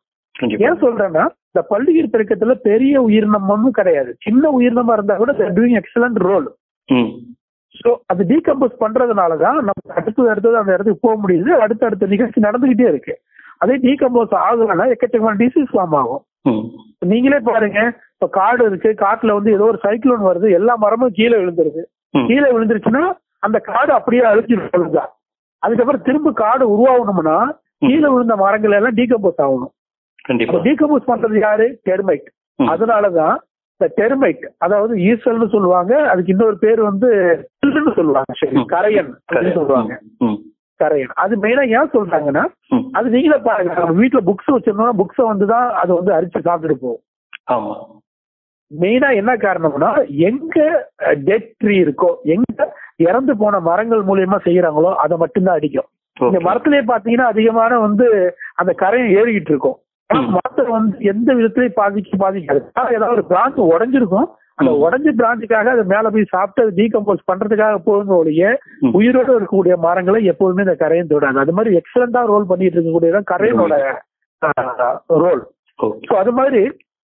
ஏன் 0.60 0.82
சொல்றேன்னா 0.82 1.24
இந்த 1.48 1.62
பள்ளியீர் 1.70 2.14
பெருக்கத்துல 2.14 2.54
பெரிய 2.62 3.02
உயிரினமும் 3.02 3.72
கிடையாது. 3.72 4.12
சின்ன 4.20 4.44
உயிரினமா 4.58 4.94
இருந்தா 4.94 5.16
கூட 5.16 5.32
டூயிங் 5.58 5.80
எக்ஸலண்ட் 5.80 6.20
ரோல் 6.28 6.48
ஸோ 7.76 7.90
அது 8.06 8.22
டீகம்போஸ் 8.24 8.76
பண்றதுனாலதான் 8.80 9.58
நம்ம 9.60 9.94
அடுத்தது 9.94 10.32
அடுத்தது 10.32 10.58
அந்த 10.58 10.72
இடத்துக்கு 10.74 11.06
போக 11.08 11.16
முடியுது. 11.24 11.52
அடுத்த 11.60 11.86
அடுத்த 11.86 12.08
நிகழ்ச்சி 12.08 12.40
நடந்துகிட்டே 12.42 12.88
இருக்கு. 12.88 13.14
அதே 13.58 13.76
டீகம்போஸ் 13.78 14.34
ஆகலைன்னா 14.44 14.86
எக்கச்சக்கமான 14.94 15.40
டிசீஸ் 15.44 15.74
ஃபார்ம் 15.74 15.96
ஆகும். 15.96 16.22
ம் 16.46 16.64
நீங்களே 17.08 17.40
பாருங்க 17.42 17.80
இப்ப 18.14 18.28
காடு 18.32 18.64
இருக்கு 18.66 18.90
காட்டுல 19.02 19.34
வந்து 19.34 19.52
ஏதோ 19.52 19.64
ஒரு 19.64 19.80
சைக்ளோன் 19.84 20.24
வருது 20.30 20.50
எல்லா 20.52 20.76
மரமும் 20.78 21.12
கீழே 21.12 21.38
விழுந்துருது. 21.38 21.82
ம். 22.14 22.28
கீழே 22.28 22.50
விழுந்துருச்சுன்னா 22.52 23.04
அந்த 23.44 23.58
காடு 23.68 23.92
அப்படியே 23.98 24.24
அழிஞ்சிருக்கா 24.30 25.04
அதுக்கப்புறம் 25.64 26.06
திரும்ப 26.08 26.32
காடு 26.42 26.64
உருவாகணும்னா 26.74 27.38
கீழே 27.84 28.08
விழுந்த 28.14 28.36
மரங்கள் 28.42 28.76
எல்லாம் 28.78 28.98
டீகம்போஸ் 28.98 29.42
ஆகணும். 29.46 29.74
டீகம்போஸ் 30.68 31.10
பண்றது 31.12 31.38
யாரு? 31.44 31.68
டெர்மைட். 31.88 32.28
அதனாலதான் 32.60 33.36
இந்த 33.74 33.88
டெர்மைட் 34.00 34.46
அதாவது 34.66 34.94
ஈசல்னு 35.10 35.48
சொல்லுவாங்க 35.54 35.94
அதுக்கு 36.12 36.34
இன்னொரு 36.34 36.58
பேர் 36.64 36.82
வந்து 36.90 37.10
சொல்லுவாங்க 38.00 38.34
சரி. 38.42 38.64
கரையன் 38.74 39.12
சொல்லுவாங்க. 39.60 39.94
கரையன். 40.80 41.14
அது 41.24 41.34
மெயினா 41.44 41.64
ஏன் 41.78 41.94
சொல்றாங்கன்னா 41.96 42.44
அது 42.98 43.08
நீங்களே 43.16 43.40
பாருங்க 43.48 43.74
நம்ம 43.80 43.96
வீட்டுல 44.02 44.22
புக்ஸ் 44.30 44.54
வச்சிருந்தோம்னா 44.56 44.98
புக்ஸை 45.02 45.26
வந்து 45.32 45.48
தான் 45.54 45.70
அது 45.82 45.92
வந்து 46.00 46.12
அரிச்சு 46.18 46.46
சாப்பிட்டுட்டு 46.48 46.84
போகும். 46.84 47.02
மெயினா 48.72 49.10
என்ன 49.22 49.32
காரணம்னா 49.44 49.92
எங்க 50.30 50.58
டெட் 51.28 51.50
ட்ரீ 51.62 51.76
இருக்கோ 51.86 52.12
எங்க 52.36 52.68
இறந்து 53.08 53.34
போன 53.42 53.60
மரங்கள் 53.68 54.02
மூலியமா 54.10 54.38
செய்யறாங்களோ 54.48 54.92
அதை 55.04 55.16
மட்டும்தான் 55.18 55.58
அடிக்கும். 55.60 55.88
இந்த 56.18 56.40
மரத்திலே 56.48 56.82
பாத்தீங்கன்னா 56.92 57.28
அதிகமான 57.34 57.80
வந்து 57.86 58.08
அந்த 58.62 58.72
கரையை 58.82 59.08
ஏறிக்கிட்டு 59.20 59.52
இருக்கும். 59.54 59.78
மரத்தை 60.36 60.64
வந்து 60.76 60.96
எந்த 61.12 61.30
விதத்திலையும் 61.38 61.80
பாதிக்க 61.80 62.18
பாதிக்காது. 62.24 62.62
ஏதாவது 62.96 63.16
ஒரு 63.18 63.26
பிரான்ச் 63.32 63.60
உடைஞ்சிருக்கும். 63.74 64.28
அந்த. 64.60 64.72
உடஞ்ச 64.86 65.10
பிரான்ச்சுக்காக 65.20 65.70
அது 65.76 65.84
மேல 65.92 66.10
போய் 66.14 66.32
சாப்பிட்டு 66.32 66.64
அது 66.64 66.74
டீகம்போஸ் 66.80 67.28
பண்றதுக்காக 67.30 67.76
போகுங்க 67.86 68.14
ஒழிய. 68.22 68.50
உயிரோட 68.98 69.30
இருக்கக்கூடிய 69.36 69.76
மரங்களை 69.86 70.22
எப்போதுமே 70.32 70.66
இந்த 70.66 70.76
கரையும் 70.84 71.12
தொடாது. 71.12 71.40
அது 71.44 71.56
மாதிரி 71.58 71.78
எக்ஸலண்டா 71.82 72.24
ரோல் 72.32 72.50
பண்ணிட்டு 72.50 72.78
இருக்கக்கூடியதான் 72.78 73.30
கரையனோட 73.32 73.78
ரோல் 75.24 75.42
ஸோ 76.10 76.14
அது 76.24 76.32
மாதிரி 76.40 76.62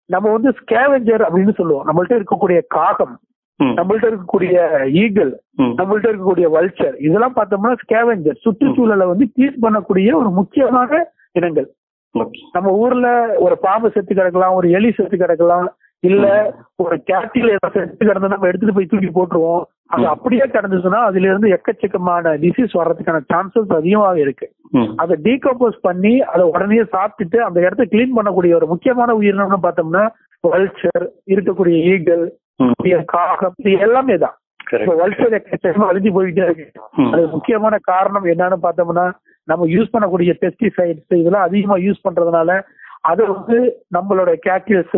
நம்ம 0.09 0.27
வந்து 0.35 0.51
ஸ்கேவெஞ்சர் 0.59 1.23
அப்படின்னு 1.25 1.53
சொல்லுவோம். 1.57 1.87
நம்மள்ட்ட 1.87 2.19
இருக்கக்கூடிய 2.19 2.59
காகம். 2.77 3.15
நம்மள்ட்ட 3.59 4.09
இருக்கக்கூடிய 4.09 4.57
ஈகிள் 5.01 5.31
நம்மள்ட்ட 5.79 6.11
இருக்கக்கூடிய 6.11 6.47
வல்ச்சர் 6.55 6.95
இதெல்லாம் 7.07 7.35
பார்த்தோம்னா 7.35 7.71
ஸ்கேவெஞ்சர் 7.81 8.43
சுற்றுச்சூழலை 8.45 9.05
வந்து 9.05 9.25
க்ளீன் 9.33 9.63
பண்ணக்கூடிய 9.65 10.13
ஒரு 10.21 10.29
முக்கியமான 10.39 10.91
இனங்கள். 11.35 11.67
நம்ம 12.55 12.69
ஊர்ல 12.83 13.07
ஒரு 13.37 13.55
பாம்பு 13.65 13.91
செத்து 13.91 14.13
கிடக்கலாம் 14.13 14.55
ஒரு 14.59 14.67
எலி 14.77 14.91
செத்து 14.91 15.17
கிடக்கலாம் 15.17 15.67
இல்ல 16.03 16.25
ஒரு 16.83 16.95
கேட்டில் 17.09 17.51
ஏதாவது 17.53 17.79
செத்து 17.79 18.03
கிடந்தா 18.05 18.31
நம்ம 18.33 18.47
எடுத்துட்டு 18.47 18.75
போய் 18.77 18.89
தூக்கி 18.91 19.09
போட்டுருவோம். 19.09 19.63
அது. 19.93 20.03
அப்படியே 20.13 20.45
கிடந்துச்சுன்னா 20.47 20.99
அதுல 21.07 21.29
இருந்து 21.29 21.53
எக்கச்சக்கமான 21.55 22.33
டிசீஸ் 22.43 22.73
வர்றதுக்கான 22.79 23.21
சான்சஸ் 23.31 23.73
அதிகமாக 23.79 24.17
இருக்கு. 24.19 24.47
அதை 25.01 25.15
டீகம்போஸ் 25.25 25.79
பண்ணி 25.81 26.13
அதை 26.31 26.43
உடனே 26.53 26.81
சாப்பிட்டுட்டு 26.95 27.39
அந்த 27.47 27.59
இடத்த 27.59 27.85
க்ளீன் 27.93 28.15
பண்ணக்கூடிய 28.17 28.53
ஒரு 28.55 28.67
முக்கியமான 28.67 29.15
உயிரினம்னு 29.19 29.59
பார்த்தோம்னா 29.65 30.03
வல்ச்சர் 30.43 31.03
இருக்கக்கூடிய 31.31 31.77
ஈகிள் 31.93 32.23
ம். 32.59 32.75
காகம் 33.11 33.55
இது 33.61 33.73
எல்லாமே 33.85 34.15
தான். 34.17 34.35
வல்ச்சர் 34.97 35.35
எக்கச்சக்கமா 35.37 35.85
அழிஞ்சு 35.91 36.11
போயிட்டே 36.15 36.43
இருக்கு. 36.47 36.65
அது 37.07 37.21
முக்கியமான 37.31 37.75
காரணம் 37.87 38.27
என்னன்னு 38.33 38.57
பார்த்தோம்னா 38.65 39.05
நம்ம 39.47 39.67
யூஸ் 39.71 39.93
பண்ணக்கூடிய 39.93 40.31
பெஸ்டிசைட்ஸ் 40.41 41.15
இதெல்லாம் 41.15 41.47
அதிகமா 41.47 41.75
யூஸ் 41.83 42.05
பண்றதுனால 42.05 42.51
அதை 43.03 43.23
வந்து 43.29 43.57
நம்மளோட 43.95 44.31
கேட்டில்ஸ் 44.45 44.93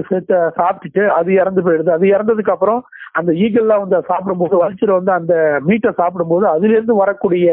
சாப்பிட்டுட்டு 0.58 1.04
அது 1.18 1.30
இறந்து 1.36 1.62
போயிடுது. 1.66 1.92
அது 1.96 2.06
இறந்ததுக்கு 2.14 2.54
அப்புறம் 2.54 2.82
அந்த 3.14 3.32
ஈகல்லாம் 3.44 3.84
வந்து 3.84 4.00
சாப்பிடும்போது 4.10 4.56
வல்ச்சர் 4.62 4.98
வந்து 4.98 5.14
அந்த 5.18 5.34
மீட்டை 5.68 5.92
சாப்பிடும்போது 6.00 6.46
அதுல 6.54 6.76
இருந்து 6.76 6.96
வரக்கூடிய 7.02 7.48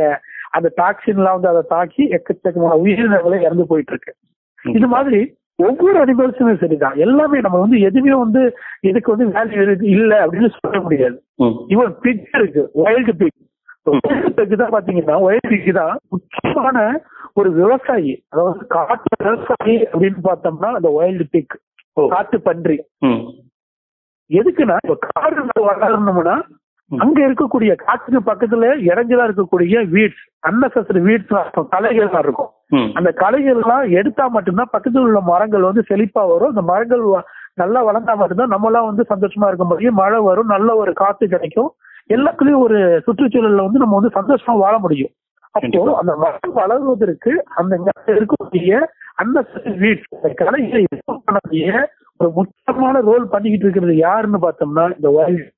அந்த 0.53 0.69
டாக்ஸின்லாம் 0.79 1.37
வந்து 1.37 1.53
அதை 1.53 1.63
தாக்கி 1.73 2.05
எக்கச்சக்கமான 2.17 2.79
உயிரினங்களே 2.83 3.41
இறந்து 3.47 3.67
போயிட்டு 3.71 3.93
இருக்கு. 3.95 4.13
இது 4.75 4.89
மாதிரி 4.89 5.21
ஒவ்வொரு 5.59 5.97
அனிமல்ஸுமே 6.05 6.53
சரிதான். 6.61 6.97
எல்லாமே 7.05 7.39
நம்ம 7.41 7.59
வந்து 7.63 7.79
எதுவுமே 7.81 8.15
வந்து 8.15 8.43
இதுக்கு 8.89 9.13
வந்து 9.15 9.27
வேல்யூ 9.37 9.63
இல்ல 9.95 10.13
அப்படின்னு 10.25 10.51
சொல்ல 10.57 10.81
முடியாது. 10.81 11.17
இவன் 11.75 11.93
பிக் 12.05 12.29
இருக்கு. 12.39 12.63
வைல்டு 12.85 13.15
பிக் 13.23 13.39
வைல்டு 13.87 14.31
பிக் 14.39 14.59
தான் 14.63 14.75
பாத்தீங்கன்னா 14.75 15.17
வைல்டு 15.27 15.51
பிக் 15.53 15.71
தான் 15.75 15.95
முக்கியமான 16.15 16.79
ஒரு 17.35 17.49
விவசாயி 17.53 18.13
அதாவது 18.31 18.67
காட்டு 18.75 19.11
விவசாயி 19.25 19.77
அப்படின்னு 19.93 20.21
பார்த்தோம்னா 20.29 20.71
அந்த 20.79 20.91
வைல்டு 20.99 21.27
பிக். 21.35 21.57
காட்டு 21.97 22.39
பன்றி. 22.41 22.79
எதுக்குன்னா 24.31 24.77
இப்ப 24.85 24.97
காடு 25.09 25.43
வளரணும்னா. 25.69 26.37
அங்க 26.97 27.29
இருக்கக்கூடிய 27.29 27.75
காட்டுக்கு 27.75 28.33
பக்கத்துல 28.33 28.65
இடைஞ்சலா 28.65 29.25
இருக்கக்கூடிய 29.29 29.89
வீட்ஸ் 29.95 30.25
அன்னசரி 30.51 31.01
வீட்ஸ் 31.01 31.41
இருக்கும் 31.41 31.69
கலைகள் 31.69 32.09
இருக்கும். 32.19 32.49
அந்த 32.95 33.13
கலைகள் 33.13 33.55
எல்லாம் 33.55 33.91
எடுத்தா 33.91 34.29
மட்டும்தான் 34.29 34.71
பக்கத்துல 34.73 34.99
உள்ள 34.99 35.21
மரங்கள் 35.21 35.61
வந்து 35.61 35.85
செழிப்பா 35.89 36.27
வரும். 36.29 36.49
அந்த 36.49 36.63
மரங்கள் 36.63 37.03
நல்லா 37.55 37.87
வளர்ந்தா 37.87 38.17
மட்டும்தான் 38.17 38.51
நம்மளாம் 38.51 38.95
வந்து 38.95 39.05
சந்தோஷமா 39.09 39.47
இருக்க 39.47 39.65
முடியும். 39.65 39.95
மழை 39.95 40.21
வரும் 40.21 40.47
நல்ல 40.47 40.75
ஒரு 40.75 40.93
காத்து 40.93 41.29
கிடைக்கும். 41.29 41.75
எல்லாத்துலயும் 42.09 42.59
ஒரு 42.59 43.03
சுற்றுச்சூழல்ல 43.07 43.55
வந்து 43.55 43.79
நம்ம 43.79 44.01
வந்து 44.01 44.11
சந்தோஷமா 44.21 44.59
வாழ 44.59 44.79
முடியும். 44.79 45.11
அப்போ. 45.51 45.97
அந்த 45.97 46.17
மரம் 46.17 46.39
வளர்வதற்கு 46.55 47.31
அந்த 47.57 47.79
இருக்கக்கூடிய 48.07 48.81
அந்த 49.15 49.47
வீட்ஸ் 49.65 50.35
கலைகளை 50.35 50.85
பண்ணக்கூடிய 51.07 51.85
ஒரு 52.17 52.31
முக்கியமான 52.31 53.01
ரோல் 53.01 53.29
பண்ணிக்கிட்டு 53.29 53.67
இருக்கிறது 53.67 53.97
யாருன்னு 53.97 54.39
பார்த்தோம்னா 54.39 54.95
இந்த 54.95 55.11
வைல்ட் 55.11 55.53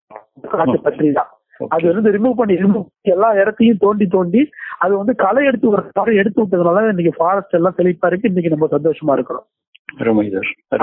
காட்டு 0.46 0.78
தான் 1.12 1.30
அது 1.70 1.86
வந்து 1.90 2.12
ரிமூவ் 2.12 2.36
பண்ணி 2.36 2.54
ரிமூவ் 2.56 2.84
எல்லா 3.12 3.28
இடத்தையும் 3.34 3.80
தோண்டி 3.82 4.06
தோண்டி 4.08 4.42
அது 4.78 4.92
வந்து 4.96 5.14
களை 5.16 5.42
எடுத்து 5.46 5.66
தடவை 5.88 6.14
எடுத்து 6.16 6.42
விட்டதுனால 6.42 6.84
இன்னைக்கு 6.88 7.14
ஃபாரஸ்ட் 7.18 7.56
எல்லாம் 7.58 7.76
செழிப்பா 7.78 8.06
இருக்கு. 8.06 8.28
இன்னைக்கு 8.28 8.52
நம்ம 8.54 8.68
சந்தோஷமா 8.70 9.12
இருக்கிறோம். 9.12 9.46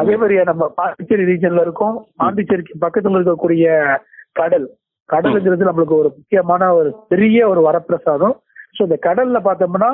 அதே. 0.01 0.15
மாதிரி 0.17 0.35
நம்ம 0.43 0.67
பாண்டிச்சேரி 0.77 1.23
ரீஜன்ல 1.25 1.61
இருக்கோம். 1.61 1.95
பாண்டிச்சேரிக்கு 2.17 2.73
பக்கத்துல 2.81 3.19
இருக்கக்கூடிய 3.19 3.65
கடல் 4.35 4.67
கடலுங்கிறது 5.09 5.69
நம்மளுக்கு 5.69 5.95
ஒரு 5.97 6.09
முக்கியமான 6.15 6.73
ஒரு 6.73 6.89
பெரிய 7.09 7.49
ஒரு 7.49 7.61
வரப்பிரசாதம். 7.67 8.35
ஸோ 8.75 8.83
இந்த 8.83 8.97
கடல்ல 9.03 9.39
பார்த்தோம்னா 9.45 9.91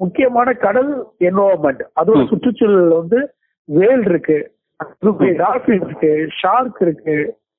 முக்கியமான 0.00 0.52
கடல் 0.62 0.90
என்வரன்மெண்ட் 1.20 1.82
அதோட. 2.00 2.18
சுற்றுச்சூழல் 2.30 2.92
வந்து 3.00 3.18
வேல் 3.68 4.04
இருக்கு. 4.04 4.38
டால்பின் 5.38 5.82
இருக்கு 5.82 6.10
ஷார்க் 6.40 6.80
இருக்கு. 6.82 7.16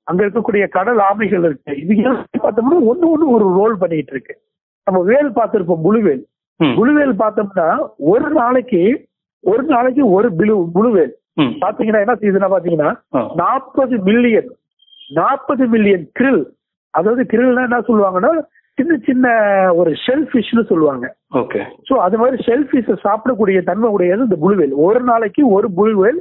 அங்க 0.08 0.20
இருக்கக்கூடிய 0.26 0.64
கடல் 0.78 1.00
ஆமைகள் 1.10 1.46
இருக்கு. 1.48 1.74
இது 1.84 1.94
எல்லாத்தையும் 2.04 2.46
பார்த்தோம்னா 2.46 2.80
ஒண்ணு 2.92 3.06
ஒண்ணு 3.14 3.28
ஒரு 3.36 3.46
ரோல் 3.60 3.76
பண்ணிட்டு 3.82 4.14
இருக்கு. 4.16 4.34
நம்ம 4.88 5.00
வேல் 5.12 5.32
பார்த்திருப்போம் 5.38 5.86
முழுவேல். 5.86 6.24
முழுவேல் 6.80 7.14
பார்த்தோம்னா 7.22 7.68
ஒரு 8.14 8.28
நாளைக்கு 8.40 8.82
ஒரு 9.44 9.64
நாளைக்கு 9.72 10.04
ஒரு 10.18 10.28
பிளு 10.40 10.54
முழுவேல். 10.76 11.14
பாத்தீங்கன்னா 11.64 12.04
என்ன 12.04 12.16
சீசனா 12.22 12.50
பாத்தீங்கன்னா. 12.52 12.92
நாற்பது 13.42 13.96
மில்லியன் 14.10 14.52
நாற்பது 15.20 15.64
மில்லியன் 15.74 16.06
கிரில் 16.18 16.44
அதாவது 16.94 17.24
கிரில்னா 17.32 17.66
என்ன 17.70 17.80
சொல்லுவாங்கன்னா 17.90 18.32
சின்ன 18.78 18.94
சின்ன 19.08 19.26
ஒரு 19.80 19.92
ஷெல் 20.04 20.24
ஃபிஷ்னு 20.30 20.64
சொல்லுவாங்க. 20.70 21.06
ஓகே. 21.42 21.62
சோ 21.88 21.94
அது 22.06 22.16
மாதிரி 22.22 22.38
ஷெல் 22.48 22.66
ஃபிஷ் 22.70 23.04
சாப்பிடக்கூடிய 23.06 23.60
தன்மை 23.70 23.90
உடையது 23.96 24.26
இந்த 24.28 24.38
புழுவேல் 24.44 24.74
ஒரு 24.88 25.02
நாளைக்கு 25.10 25.44
ஒரு 25.58 25.68
புழுவேல் 25.78 26.20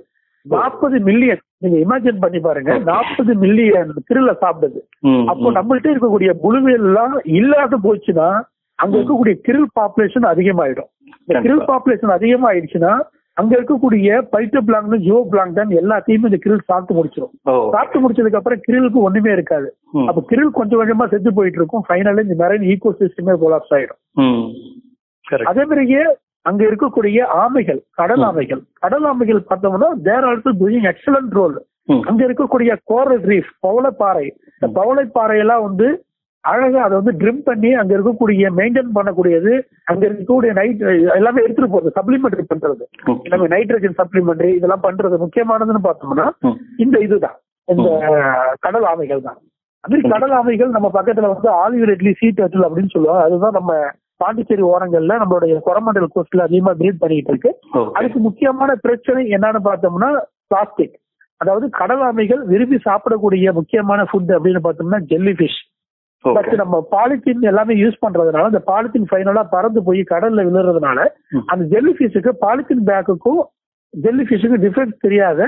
நாற்பது 0.52 1.00
மில்லியன் 1.00 1.42
நீங்க 1.58 1.76
இமேஜின் 1.84 2.20
பண்ணி 2.20 2.38
பாருங்க. 2.38 2.78
நாற்பது 2.78 3.34
மில்லியன் 3.34 3.92
கிரில்ல 4.08 4.32
சாப்பிடுது 4.42 4.80
அப்போ. 5.30 5.50
நம்மள்ட்ட 5.58 5.92
இருக்கக்கூடிய 5.92 6.32
புழுவேல் 6.42 6.86
எல்லாம் 6.90 7.14
இல்லாத 7.38 7.78
போச்சுன்னா 7.86 8.28
அங்க 8.78 8.94
இருக்கக்கூடிய 8.98 9.34
கிரில் 9.48 9.68
பாப்புலேஷன் 9.80 10.30
அதிகமாயிடும். 10.32 10.90
இந்த 11.26 11.40
கிரில். 11.44 11.66
பாப்புலேஷன் 11.72 12.16
அதிகமாயிடுச்சுன்னா 12.18 12.94
அங்க 13.36 13.52
இருக்கக்கூடிய 13.58 14.08
பைட்டோ 14.32 14.60
பிளாங்க் 14.66 14.96
ஜியோ 15.04 15.20
பிளாங்க் 15.30 15.56
எல்லாத்தையுமே 15.82 16.28
இந்த 16.30 16.38
கிரில் 16.44 16.66
சாப்பிட்டு 16.66 16.96
முடிச்சிடும் 16.98 17.32
சாப்பிட்டு 17.74 18.02
முடிச்சதுக்கு 18.02 18.38
அப்புறம் 18.40 18.60
கிரிலுக்கு 18.66 19.06
ஒண்ணுமே 19.06 19.32
இருக்காது. 19.32 19.68
அப்ப 20.08 20.22
கிரில் 20.30 20.56
கொஞ்சம் 20.58 20.80
கொஞ்சமா 20.80 21.06
செத்து 21.14 21.32
போயிட்டு 21.34 21.58
இருக்கும். 21.60 21.84
ஃபைனலி 21.88 22.24
இந்த 22.26 22.36
மெரைன் 22.42 22.66
ஈகோ 22.74 22.94
சிஸ்டமே 23.00 23.34
கொலாப்ஸ் 23.44 23.74
ஆயிடும். 23.78 24.00
அதே 25.50 25.64
மாதிரியே 25.64 26.02
அங்க 26.48 26.62
இருக்கக்கூடிய 26.70 27.18
ஆமைகள் 27.42 27.80
கடல். 28.00 28.24
ஆமைகள். 28.28 28.62
கடல் 28.84 29.06
ஆமைகள் 29.10 29.40
பார்த்தோம்னா 29.50 29.90
they 30.08 30.26
also 30.30 30.50
doing 30.62 30.88
excellent 30.92 31.36
role 31.40 31.56
அங்க 32.08 32.20
இருக்கக்கூடிய 32.26 32.72
கோரல் 32.90 33.24
ரீஃப் 33.30 33.52
பவளப்பாறை. 33.66 34.26
இந்த 34.56 34.68
பவளப்பாறை 34.80 35.36
எல்லாம் 35.44 35.64
வந்து 35.68 35.86
அழகா 36.44 36.80
அதை 36.86 36.94
வந்து 37.00 37.12
ட்ரிம் 37.20 37.42
பண்ணி 37.46 37.70
அங்க 37.80 37.92
இருக்கக்கூடிய 37.96 38.48
மெயின்டைன் 38.58 38.90
பண்ணக்கூடியது 38.96 39.52
அங்க 39.90 40.02
இருக்கக்கூடிய 40.08 40.50
நைட் 40.58 40.82
எல்லாமே 41.18 41.44
எடுத்துட்டு 41.44 41.70
போகுது 41.74 41.94
சப்ளிமெண்டரி 41.98 42.44
பண்றது. 42.52 42.84
எல்லாமே 43.26 43.46
நைட்ரஜன் 43.54 43.98
சப்ளிமெண்டரி 44.00 44.50
இதெல்லாம் 44.58 44.84
பண்றது 44.88 45.18
முக்கியமானதுன்னு 45.24 45.82
பார்த்தோம்னா. 45.88 46.26
இந்த 46.84 46.98
இதுதான். 47.06 47.36
இந்த 47.68 47.88
கடல் 48.66 48.86
ஆமைகள் 48.92 49.26
தான். 49.28 49.38
அது 49.84 50.00
கடல் 50.14 50.34
ஆமைகள் 50.40 50.74
நம்ம 50.76 50.90
பக்கத்துல 50.94 51.30
வந்து 51.32 51.48
ஆலிவர் 51.62 51.92
இட்லி 51.94 52.12
சீ 52.20 52.28
டர்ட்டில் 52.40 52.66
அப்படின்னு 52.68 52.94
சொல்லுவாங்க. 52.96 53.24
அதுதான் 53.28 53.56
நம்ம 53.58 53.72
பாண்டிச்சேரி 54.25 54.64
ஓரங்கள்ல 54.73 55.14
நம்மளுடைய 55.23 55.54
கொரமண்டல் 55.69 56.12
கோஸ்ட்ல 56.16 56.47
அதிகமா 56.49 56.73
பிரீட் 56.81 57.02
பண்ணிட்டு 57.02 57.33
இருக்கு. 57.33 57.50
அதுக்கு 57.99 58.19
முக்கியமான 58.26 58.71
பிரச்சனை 58.87 59.23
என்னன்னு 59.37 59.62
பார்த்தோம்னா 59.69 60.11
பிளாஸ்டிக் 60.50 60.97
அதாவது 61.40 61.66
கடல் 61.78 62.02
ஆமைகள் 62.09 62.43
விரும்பி 62.50 62.76
சாப்பிடக்கூடிய 62.88 63.52
முக்கியமான 63.57 64.00
ஃபுட் 64.11 64.35
அப்படின்னு 64.37 64.61
பார்த்தோம்னா 64.66 65.00
ஜெல்லி 65.12 65.35
ஃபிஷ் 65.38 65.61
பட். 66.25 66.52
நம்ம 66.61 66.76
பாலித்தீன் 66.93 67.49
எல்லாமே 67.50 67.75
யூஸ் 67.81 67.97
பண்றதுனால 68.04 68.50
அந்த 68.50 68.61
பாலித்தீன் 68.69 69.09
ஃபைனலா 69.11 69.43
பறந்து 69.54 69.81
போய் 69.88 70.00
கடல்ல 70.12 70.45
விழுறதுனால. 70.49 70.99
அந்த 71.52 71.62
ஜெல்லி 71.73 71.93
ஃபிஷ்ஷுக்கு 71.99 72.33
பாலித்தீன் 72.45 72.87
பேக்குக்கும் 72.90 73.43
ஜெல்லி 73.95 74.25
ஃபிஷ்ஷுக்கும் 74.28 74.62
டிஃபரன்ஸ் 74.64 74.95
தெரியாத. 75.07 75.40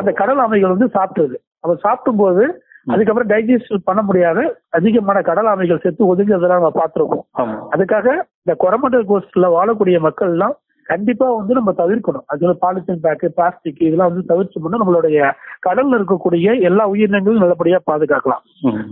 அந்த 0.00 0.10
கடல் 0.20 0.42
ஆமைகள் 0.44 0.74
வந்து 0.74 0.88
சாப்பிட்டுருது 0.96 1.38
அப்ப 1.62 1.76
சாப்பிடும் 1.86 2.20
போது 2.24 2.44
அதுக்கப்புறம் 2.92 3.30
டைஜஸ்ட் 3.32 3.86
பண்ண 3.88 4.00
முடியாத. 4.08 4.38
அதிகமான 4.76 5.18
கடல் 5.28 5.50
ஆமைகள் 5.52 5.82
செத்து 5.82 6.10
ஒதுங்கிறதெல்லாம் 6.12 6.60
நம்ம 6.60 6.72
பார்த்திருக்கோம் 6.80 7.26
அதுக்காக 7.74 8.06
இந்த 8.42 8.54
கொரமண்டல் 8.64 9.06
கோஸ்ட்ல 9.10 9.48
வாழக்கூடிய 9.56 9.98
மக்கள் 10.06 10.32
எல்லாம் 10.36 10.56
கண்டிப்பா 10.90 11.26
வந்து 11.38 11.56
நம்ம 11.56 11.70
தவிர்க்கணும். 11.80 12.24
அது 12.32 12.52
பாலித்தீன் 12.62 13.02
பேக்கு 13.06 13.28
பிளாஸ்டிக் 13.38 13.80
இதெல்லாம் 13.86 14.10
வந்து 14.10 14.28
தவிர்த்தோம்னா 14.30 14.78
நம்மளுடைய 14.82 15.18
கடல்ல 15.66 15.98
இருக்கக்கூடிய 15.98 16.54
எல்லா 16.68 16.84
உயிரினங்களும் 16.92 17.42
நல்லபடியா 17.44 17.78
பாதுகாக்கலாம். 17.90 18.44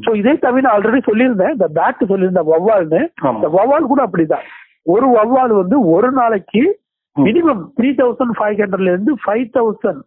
சோ 0.05 0.11
இதே 0.21 0.35
தவிர 0.45 0.69
ஆல்ரெடி 0.75 1.01
சொல்லியிருந்தேன். 1.09 1.55
இந்த 1.57 1.69
பேட் 1.79 2.11
சொல்லியிருந்தேன் 2.11 2.49
வவ்வால்னு. 2.53 3.01
இந்த 3.37 3.49
வவ்வால் 3.57 3.91
கூட 3.93 4.03
அப்படிதான். 4.09 4.45
ஒரு 4.95 5.07
வவ்வால் 5.17 5.55
வந்து 5.61 5.79
ஒரு 5.95 6.11
நாளைக்கு. 6.19 6.65
மினிமம் 7.17 7.63
த்ரீ 7.79 7.91
தௌசண்ட் 8.03 8.37
ஃபைவ் 8.41 8.61
ஹண்ட்ரட்ல 8.63 8.93
இருந்து 8.95 9.13
ஃபைவ் 9.25 9.47
தௌசண்ட் 9.57 10.03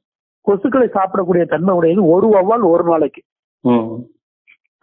கொசுக்களை 0.47 0.87
சாப்பிடக்கூடிய 0.97 1.43
தன்மை 1.53 1.73
உடையது 1.79 2.01
ஒரு 2.15 2.27
வவ்வால் 2.35 2.65
ஒரு 2.73 2.83
நாளைக்கு. 2.91 3.21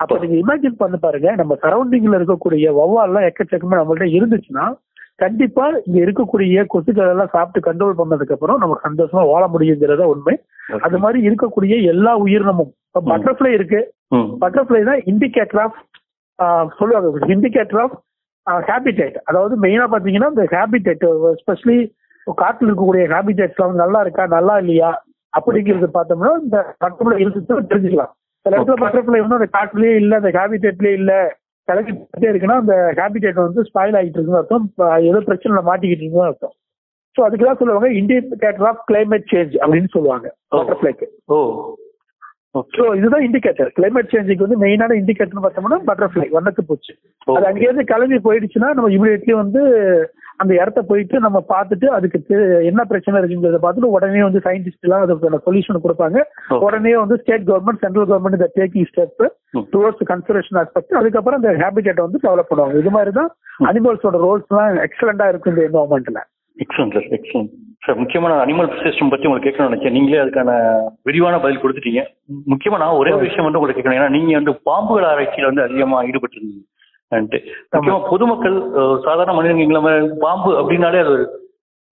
அப்ப 0.00 0.14
நீங்க 0.22 0.36
இமேஜின் 0.40 0.80
பண்ணி 0.80 0.98
பாருங்க 1.04 1.28
நம்ம 1.40 1.52
சரௌண்டிங்ல 1.62 2.18
இருக்கக்கூடிய 2.20 2.72
வவ்வால்லாம் 2.78 3.26
எக்கச்சக்கமா 3.28 3.78
நம்மள்ட்ட 3.78 4.08
இருந்துச்சுன்னா 4.16 4.64
கண்டிப்பா 5.22 5.66
இங்க 5.86 5.98
இருக்கக்கூடிய 6.04 6.64
கொசுக்கள் 6.72 7.12
எல்லாம் 7.12 7.30
சாப்பிட்டு 7.34 7.60
கண்ட்ரோல் 7.66 7.98
பண்ணதுக்கு 8.00 8.34
அப்புறம் 8.36 8.58
நம்ம 8.62 8.74
சந்தோஷமா 8.86 9.22
வாழ 9.30 9.44
முடியுங்கிறத 9.52 10.06
உண்மை. 10.14 10.34
அது 10.86 10.96
மாதிரி 11.04 11.18
இருக்கக்கூடிய 11.28 11.74
எல்லா 11.92 12.12
உயிரினமும். 12.24 12.72
பட்டர்ஃபிளை 13.10 13.52
இருக்கு. 13.58 13.80
பட்டர்ஃபிளை 14.42 14.82
தான் 14.90 15.00
இண்டிகேட்டர் 15.12 15.62
ஆஃப் 15.64 15.78
சொல்லுவாங்க 16.80 17.32
இண்டிகேட்டர் 17.36 17.80
ஆஃப் 17.84 17.96
ஹேபிடேட் 18.68 19.16
அதாவது 19.28 19.54
மெயினா 19.64 19.86
பாத்தீங்கன்னா 19.94 20.30
இந்த 20.34 20.44
ஹேபிடேட் 20.54 21.06
எஸ்பெஷலி 21.32 21.78
காட்டுல 22.26 22.68
இருக்கக்கூடிய 22.68 23.04
ஹேபிடேட்ஸ் 23.14 23.62
வந்து 23.64 23.82
நல்லா 23.84 24.00
இருக்கா 24.04 24.26
நல்லா 24.36 24.54
இல்லையா 24.64 24.90
அப்படிங்கிறது 25.32 25.88
பார்த்தோம்னா 25.96 26.34
இந்த 26.44 26.58
பட்டர்ஃபிளை 26.82 27.16
இருந்துச்சுன்னா 27.22 27.66
தெரிஞ்சுக்கலாம். 27.72 28.12
சில 28.46 28.56
இடத்துல. 28.56 28.76
பட்டர்ஃபிளை 28.82 29.20
வந்து 29.22 29.38
அந்த 29.38 29.48
காட்டுலயே 29.54 29.94
இல்ல 30.02 30.20
அந்த 30.20 30.30
ஹேபிடேட்லயே 30.36 30.96
இல்ல. 31.00 31.12
கிளம்பிட்டே 31.68 32.28
இருக்குன்னா 32.30 32.58
அந்த 32.62 32.74
ஹேபிடேட் 32.98 33.40
வந்து 33.42 33.62
ஸ்பாயில் 33.68 33.98
ஆகிட்டு 33.98 34.18
இருக்குன்னு 34.18 34.42
அர்த்தம். 34.42 34.66
ஏதோ 35.08 35.20
பிரச்சனைல 35.28 35.62
மாட்டிக்கிட்டு 35.68 36.02
இருக்குன்னு 36.02 36.28
அர்த்தம். 36.28 36.54
ஸோ 37.16 37.22
அதுக்கு 37.26 37.46
தான் 37.46 37.58
சொல்லுவாங்க 37.60 37.88
இண்டிகேட்டர் 37.98 38.68
ஆஃப் 38.70 38.82
கிளைமேட் 38.90 39.30
சேஞ்ச் 39.32 39.56
அப்படின்னு 39.62 39.90
சொல்லுவாங்க 39.94 40.26
Oh. 40.48 40.58
பட்டர்ஃபிளைக்கு 40.58 41.06
ஸோ 42.74 42.84
இதுதான் 42.98 43.24
இண்டிகேட்டர் 43.24 43.70
கிளைமேட் 43.78 44.12
சேஞ்சுக்கு 44.12 44.44
வந்து 44.44 44.60
மெயினான 44.60 44.96
இண்டிகேட்டர் 45.00 45.44
பார்த்தோம்னா 45.44 45.78
பட்டர்ஃபிளை 45.88 46.26
வண்ணத்து 46.34 46.62
பூச்சி. 46.68 46.92
அது. 47.28 47.46
அங்கேயிருந்து 47.50 47.84
கிளம்பி 47.90 48.18
போயிடுச்சுன்னா 48.26 48.68
நம்ம 48.76 48.90
இமீடியட்லி 48.96 49.34
வந்து 49.40 49.62
அந்த 50.42 50.52
இடத்த 50.60 50.80
போயிட்டு 50.90 51.16
நம்ம 51.24 51.38
பார்த்துட்டு 51.52 51.86
அதுக்கு 51.96 52.18
என்ன 52.70 52.80
பிரச்சனை 52.90 53.20
இருக்குங்கிறத 53.20 53.60
பார்த்துட்டு 53.64 53.92
உடனே 53.96 54.22
வந்து 54.26 54.40
சயின்டிஸ்ட் 54.46 54.86
எல்லாம் 54.86 55.04
அதுக்கான 55.04 55.40
சொல்யூஷன் 55.46 55.84
கொடுப்பாங்க. 55.84 56.18
உடனே 56.66 56.94
வந்து 57.02 57.18
ஸ்டேட் 57.22 57.46
கவர்மெண்ட் 57.50 57.82
சென்ட்ரல் 57.84 58.08
கவர்மெண்ட் 58.12 58.38
இந்த 58.38 58.48
taking 58.60 58.88
step. 58.92 59.24
Towards 59.74 60.08
conservation 60.12 60.60
aspect 60.62 60.98
அதுக்கப்புறம் 61.00 61.40
இந்த 61.42 61.52
ஹேபிடேட்டை 61.62 62.06
வந்து 62.06 62.24
டெவலப் 62.26 62.50
பண்ணுவாங்க. 62.50 62.82
இது 62.84 62.92
மாதிரி 62.98 63.14
தான் 63.20 63.30
அனிமல்ஸோட 63.70 64.20
ரோல்ஸ் 64.26 64.50
எல்லாம் 64.52 64.82
எக்ஸலண்டா 64.88 65.28
இருக்கு 65.32 65.52
இந்த 65.54 65.64
என்வரன்மெண்ட்ல 65.68 66.22
எக்ஸலன்ட் 66.64 66.94
சார் 66.96 67.08
எக்ஸலன்ட் 67.16 67.54
சார் 67.86 67.98
முக்கியமான 68.02 68.36
அனிமல் 68.44 68.70
சிஸ்டம் 68.84 69.10
பத்தி 69.12 69.26
உங்களுக்கு 69.28 69.48
கேட்கணும்னு 69.48 69.70
நினைச்சேன். 69.70 69.96
நீங்களே 69.96 70.22
அதுக்கான 70.22 70.52
விரிவான 71.08 71.40
பதில் 71.42 71.60
கொடுத்துட்டீங்க. 71.62 72.02
முக்கியமா 72.52 72.78
நான் 72.82 73.00
ஒரே 73.00 73.12
விஷயம் 73.24 73.46
வந்து 73.46 73.58
உங்களுக்கு 73.58 73.80
கேட்கணும். 73.80 73.98
ஏன்னா 74.00 74.14
நீங்க 74.16 74.32
வந்து 74.40 74.54
பாம்புகள் 74.68 75.10
ஆராய்ச்சியில 75.10 75.50
வந்து 75.50 75.66
அதிகமா 75.66 75.98
ஈடுபட்டிருந்தீங்க. 76.08 76.64
முக்கியமா 77.12 77.98
பொதுமக்கள் 78.10 78.56
சாதாரண 79.04 79.34
மனிதங்கள 79.34 79.80
மாதிரி 79.80 80.06
பாம்பு 80.20 80.50
அப்படின்னாலே 80.60 81.00
அது 81.00 81.12
ஒரு 81.14 81.24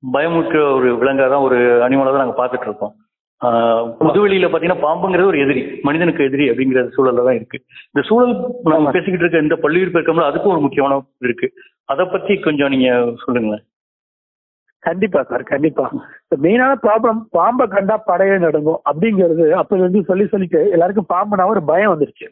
பயமுற்ற 0.02 0.56
ஒரு 0.74 0.88
விலங்கா 1.00 1.26
தான் 1.28 1.44
ஒரு 1.44 1.56
அனிமலா 1.84 2.10
தான் 2.10 2.22
நாங்க 2.22 2.38
பார்த்துட்டு 2.38 2.68
இருக்கோம். 2.68 2.94
ஆஹ், 3.40 3.84
பொதுவெளியில 4.00 4.48
பாத்தீங்கன்னா 4.48 4.82
பாம்புங்கிறது 4.82 5.30
ஒரு 5.30 5.40
எதிரி 5.40 5.62
மனிதனுக்கு 5.84 6.26
எதிரி 6.26 6.44
அப்படிங்கிற 6.50 6.82
சூழல்ல 6.94 7.24
தான் 7.26 7.36
இருக்கு. 7.36 7.58
இந்த 7.90 8.02
சூழல் 8.08 8.32
நம்ம 8.68 8.92
பேசிக்கிட்டு 8.92 9.24
இருக்க 9.24 9.46
இந்த 9.46 9.56
பல்லுயிர் 9.64 9.94
பெருக்கம்ல 9.94 10.28
அதுக்கும் 10.28 10.54
ஒரு 10.54 10.60
முக்கியமான 10.60 10.98
இருக்கு. 11.22 11.48
அதை 11.88 12.04
பத்தி 12.06 12.34
கொஞ்சம் 12.40 12.72
நீங்க 12.74 12.90
சொல்லுங்களேன். 13.24 13.64
கண்டிப்பா 14.84 15.20
சார் 15.22 15.42
கண்டிப்பா. 15.44 15.84
மெயினான 16.44 16.72
ப்ராப்ளம் 16.82 17.20
பாம்பை 17.30 17.66
கண்டா 17.66 17.96
படையே 18.06 18.38
நடுங்கும் 18.38 18.80
அப்படிங்கிறது 18.90 19.52
அப்ப 19.52 19.76
இருந்து 19.76 20.02
சொல்லி 20.04 20.26
சொல்லிட்டு 20.26 20.70
எல்லாருக்கும் 20.70 21.12
பாம்புனா 21.14 21.46
ஒரு 21.46 21.62
பயம் 21.64 21.92
வந்துருச்சு. 21.92 22.26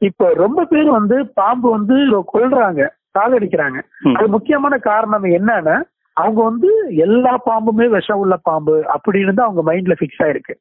இப்போ 0.00 0.26
ரொம்ப 0.34 0.64
பேர் 0.64 0.90
வந்து 0.90 1.16
பாம்பு 1.34 1.70
வந்து 1.70 1.96
கொல்றாங்க 2.32 2.82
சாகடிக்கிறாங்க. 3.14 3.78
அது 4.16 4.28
முக்கியமான 4.28 4.78
காரணம் 4.88 5.24
என்னன்னா 5.38 5.76
அவங்க 6.16 6.42
வந்து 6.42 6.68
எல்லா 7.04 7.32
பாம்புமே 7.46 7.88
விஷம் 7.88 8.18
உள்ள 8.18 8.36
பாம்பு 8.42 8.74
அப்படின்னு 8.94 9.34
தான் 9.34 9.48
அவங்க 9.48 9.62
மைண்ட்ல 9.62 9.94
ஃபிக்ஸ் 9.94 10.22
ஆயிருக்கு. 10.24 10.54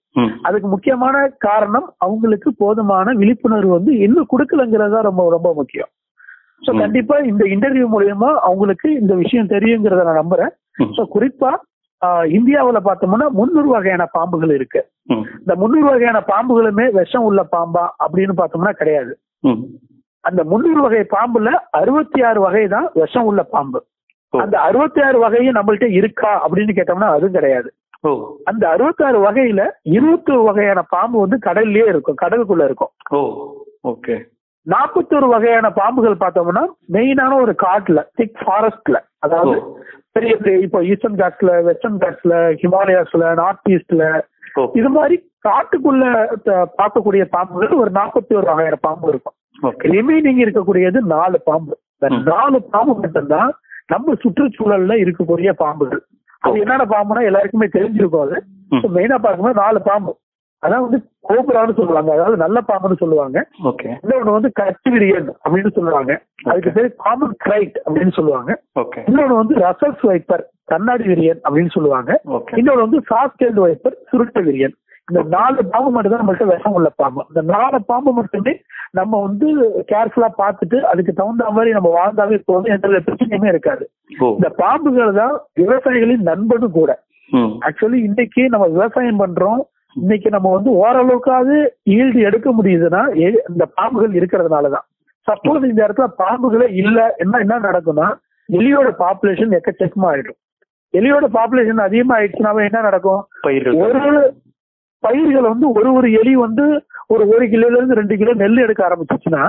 அதுக்கு 0.44 0.68
முக்கியமான 0.68 1.16
காரணம் 1.38 1.94
அவங்களுக்கு 1.98 2.54
போதுமான 2.54 3.14
விழிப்புணர்வு 3.14 3.72
வந்து 3.72 3.92
இன்னும் 3.98 4.32
கொடுக்கலங்கிறது 4.32 4.90
தான் 4.90 5.04
ரொம்ப 5.04 5.30
ரொம்ப 5.30 5.54
முக்கியம். 5.54 5.92
சோ. 6.64 6.72
கண்டிப்பா 6.80 7.18
இந்த 7.32 7.44
இன்டர்வியூ 7.46 7.88
மூலியமா 7.90 8.30
அவங்களுக்கு 8.42 8.90
இந்த 9.00 9.14
விஷயம் 9.16 9.48
தெரியுங்கிறத 9.48 10.04
நான் 10.04 10.22
நம்புறேன். 10.24 10.54
சோ 10.98 11.04
குறிப்பா 11.16 11.52
இந்தியாவுல 12.38 12.80
பார்த்தோம்னா 12.88 13.28
முன்னூறு 13.38 13.70
வகையான 13.76 14.04
பாம்புகள் 14.18 14.52
இருக்கு. 14.54 14.82
இந்த 15.40 15.54
முன்னூறு 15.62 15.86
வகையான 15.86 16.20
பாம்புகளுமே 16.32 16.86
விஷம் 17.00 17.26
உள்ள 17.30 17.42
பாம்பா 17.56 17.84
அப்படின்னு 18.06 18.34
பார்த்தோம்னா 18.40 18.74
கிடையாது. 18.82 19.14
அந்த 20.24 20.42
முன்னூறு 20.44 20.82
வகை 20.82 21.02
பாம்புல 21.16 21.50
அறுபத்தி 21.80 22.20
ஆறு 22.24 22.40
வகை 22.42 22.68
தான் 22.68 22.88
விஷம் 22.94 23.28
உள்ள 23.32 23.42
பாம்பு. 23.56 23.80
அந்த 24.34 24.56
அறுபத்தி 24.60 25.02
ஆறு 25.02 25.18
வகையும் 25.20 25.58
நம்மள்ட்ட 25.58 25.88
இருக்கா 26.00 26.32
அப்படின்னு 26.46 26.76
கேட்டோம்னா 26.80 27.10
அதுவும் 27.16 27.36
கிடையாது. 27.38 27.70
அந்த 28.46 28.64
அறுபத்தாறு 28.70 29.20
வகையில 29.28 29.62
இருபத்தொரு 29.98 30.42
வகையான 30.44 30.80
பாம்பு 30.96 31.18
வந்து 31.20 31.38
கடல்லயே 31.46 31.86
இருக்கும் 31.94 32.22
கடலுக்குள்ள 32.24 32.64
இருக்கும். 32.64 32.92
ஓகே. 33.92 34.16
நாற்பத்தொரு 34.68 35.28
வகையான 35.28 35.68
பாம்புகள் 35.80 36.22
பார்த்தோம்னா 36.24 36.64
மெயினான 36.94 37.32
ஒரு 37.42 37.54
காட்டுல 37.66 38.02
திக் 38.20 38.40
ஃபாரஸ்ட்ல 38.44 38.98
அதாவது. 39.20 39.58
பெரிய 40.16 40.36
பெரிய 40.36 40.58
இப்போ 40.66 40.84
ஈஸ்டர்ன் 40.84 41.16
காட்ஸ்ல 41.16 41.64
வெஸ்டர்ன் 41.64 41.98
காட்ஸ்ல 41.98 42.34
ஹிமாலயாஸ்ல 42.62 43.34
நார்த் 43.34 43.70
ஈஸ்ட்ல 43.70 44.04
இது 44.74 44.90
மாதிரி 44.90 45.16
காட்டுக்குள்ள 45.48 46.04
பார்க்கக்கூடிய 46.78 47.24
பாம்புகள் 47.26 47.74
ஒரு 47.80 47.92
நாற்பத்தி 47.92 48.34
ஒரு 48.34 48.46
வகையான 48.46 48.76
பாம்பு 48.76 49.08
இருக்கும். 49.10 49.36
ரிமைனிங் 49.94 50.42
இருக்கக்கூடியது 50.46 51.00
நாலு 51.14 51.42
பாம்பு. 51.42 51.76
நாலு 52.30 52.62
பாம்பு 52.64 52.94
மட்டும்தான் 53.00 53.52
நம்ம 53.88 54.14
சுற்றுச்சூழல்ல 54.14 54.94
இருக்கக்கூடிய 55.04 55.52
பாம்புகள். 55.64 56.02
அது. 56.40 56.60
என்னென்ன 56.60 56.86
பாம்புனா 56.86 57.24
எல்லாருக்குமே 57.24 57.68
தெரிஞ்சிருக்கும் 57.68 58.26
அது. 58.26 58.38
மெயினா 58.96 59.18
பார்க்கும்போது 59.18 59.60
நாலு 59.62 59.82
பாம்பு. 59.82 60.14
அதான் 60.66 60.86
வந்து 60.86 61.00
கோபுரான்னு 61.30 61.76
சொல்லுவாங்க. 61.76 62.12
அதாவது 62.12 62.38
நல்ல 62.38 62.62
பாம்புன்னு 62.68 62.98
சொல்லுவாங்க. 62.98 63.48
ஓகே. 63.64 63.90
இன்னொன்னு 64.04 64.38
வந்து 64.38 64.52
கச்சிவிரியன் 64.60 65.30
அப்படின்னு 65.44 65.72
சொல்லுவாங்க. 65.72 66.22
அதுக்கு 66.44 66.72
பேர் 66.72 66.96
காமன் 66.96 67.36
கிரைட் 67.46 67.78
அப்படின்னு 67.86 68.12
சொல்லுவாங்க. 68.12 68.62
ஓகே. 68.80 69.02
இன்னொன்னு 69.10 69.42
வந்து 69.42 69.56
ரசல்ஸ் 69.56 70.02
வைப்பர் 70.02 70.50
கண்ணாடி 70.66 71.06
விரியன் 71.06 71.42
அப்படின்னு 71.44 71.70
சொல்லுவாங்க. 71.70 72.22
ஓகே. 72.26 72.54
இன்னொன்னு 72.56 72.86
வந்து 72.88 73.02
சாஸ்கேல்டு 73.10 73.60
வைப்பர் 73.60 73.98
சுருட்ட 74.12 74.42
விரியன். 74.42 74.76
இந்த 75.12 75.22
நாலு 75.24 75.66
பாம்பு 75.66 75.90
மட்டும் 75.92 76.12
தான் 76.12 76.22
நம்மள்ட்ட 76.22 76.46
விஷம் 76.46 76.74
உள்ள 76.74 76.90
பாம்பு. 76.96 77.26
இந்த 77.28 77.58
நாலு 77.58 77.84
பாம்பு 77.84 78.12
மட்டுமே 78.14 78.54
நம்ம 78.92 79.22
வந்து 79.22 79.48
கேர்ஃபுல்லா 79.92 80.30
பார்த்துட்டு 80.38 80.82
அதுக்கு 80.82 81.14
தகுந்த 81.14 81.50
மாதிரி 81.50 81.72
நம்ம 81.72 81.90
வாழ்ந்தாவே 81.98 82.42
போதும் 82.46 82.74
எந்த 82.74 82.88
பிரச்சனையுமே 82.88 83.48
இருக்காது. 83.48 83.90
இந்த 84.10 84.50
பாம்புகள் 84.58 85.14
தான் 85.14 85.36
விவசாயிகளின் 85.60 86.28
நண்பனும் 86.32 86.72
கூட. 86.72 87.04
ஆக்சுவலி 87.32 88.00
இன்னைக்கு 88.10 88.50
நம்ம 88.50 88.68
விவசாயம் 88.68 89.20
பண்றோம். 89.20 89.62
இன்னைக்கு 89.96 90.30
நம்ம 90.30 90.48
வந்து 90.54 90.72
ஓரளவுக்காவது 90.82 91.56
ஈல்டு 91.96 92.20
எடுக்க 92.30 92.50
முடியுதுன்னா 92.52 93.02
இந்த 93.50 93.66
பாம்புகள் 93.78 94.14
இருக்கிறதுனாலதான். 94.20 94.86
சப்போஸ் 95.28 95.70
இந்த 95.70 95.80
இடத்துல 95.88 96.08
பாம்புகளே 96.24 96.68
இல்ல 96.82 97.16
என்ன 97.18 97.38
என்ன 97.38 97.60
நடக்கும்னா 97.60 98.08
எலியோட 98.50 98.90
பாப்புலேஷன் 99.04 99.56
எக்கச்சக்கமா 99.58 100.08
ஆயிடும். 100.12 100.38
எலியோட 100.94 101.26
பாப்புலேஷன் 101.38 101.86
அதிகமா 101.88 102.14
ஆயிடுச்சுனாவே 102.18 102.64
என்ன 102.70 102.82
நடக்கும்? 102.82 103.22
ஒரு 103.86 104.20
பயிர்கள் 105.04 105.52
வந்து 105.52 105.66
ஒரு 105.70 105.94
ஒரு 105.94 106.08
எலி 106.12 106.36
வந்து 106.36 106.66
ஒரு 107.08 107.24
ஒரு 107.28 107.46
கிலோல 107.46 107.78
இருந்து 107.78 107.98
ரெண்டு 108.00 108.16
கிலோ 108.18 108.34
நெல் 108.34 108.58
எடுக்க 108.58 108.82
ஆரம்பிச்சிச்சுன்னா 108.88 109.42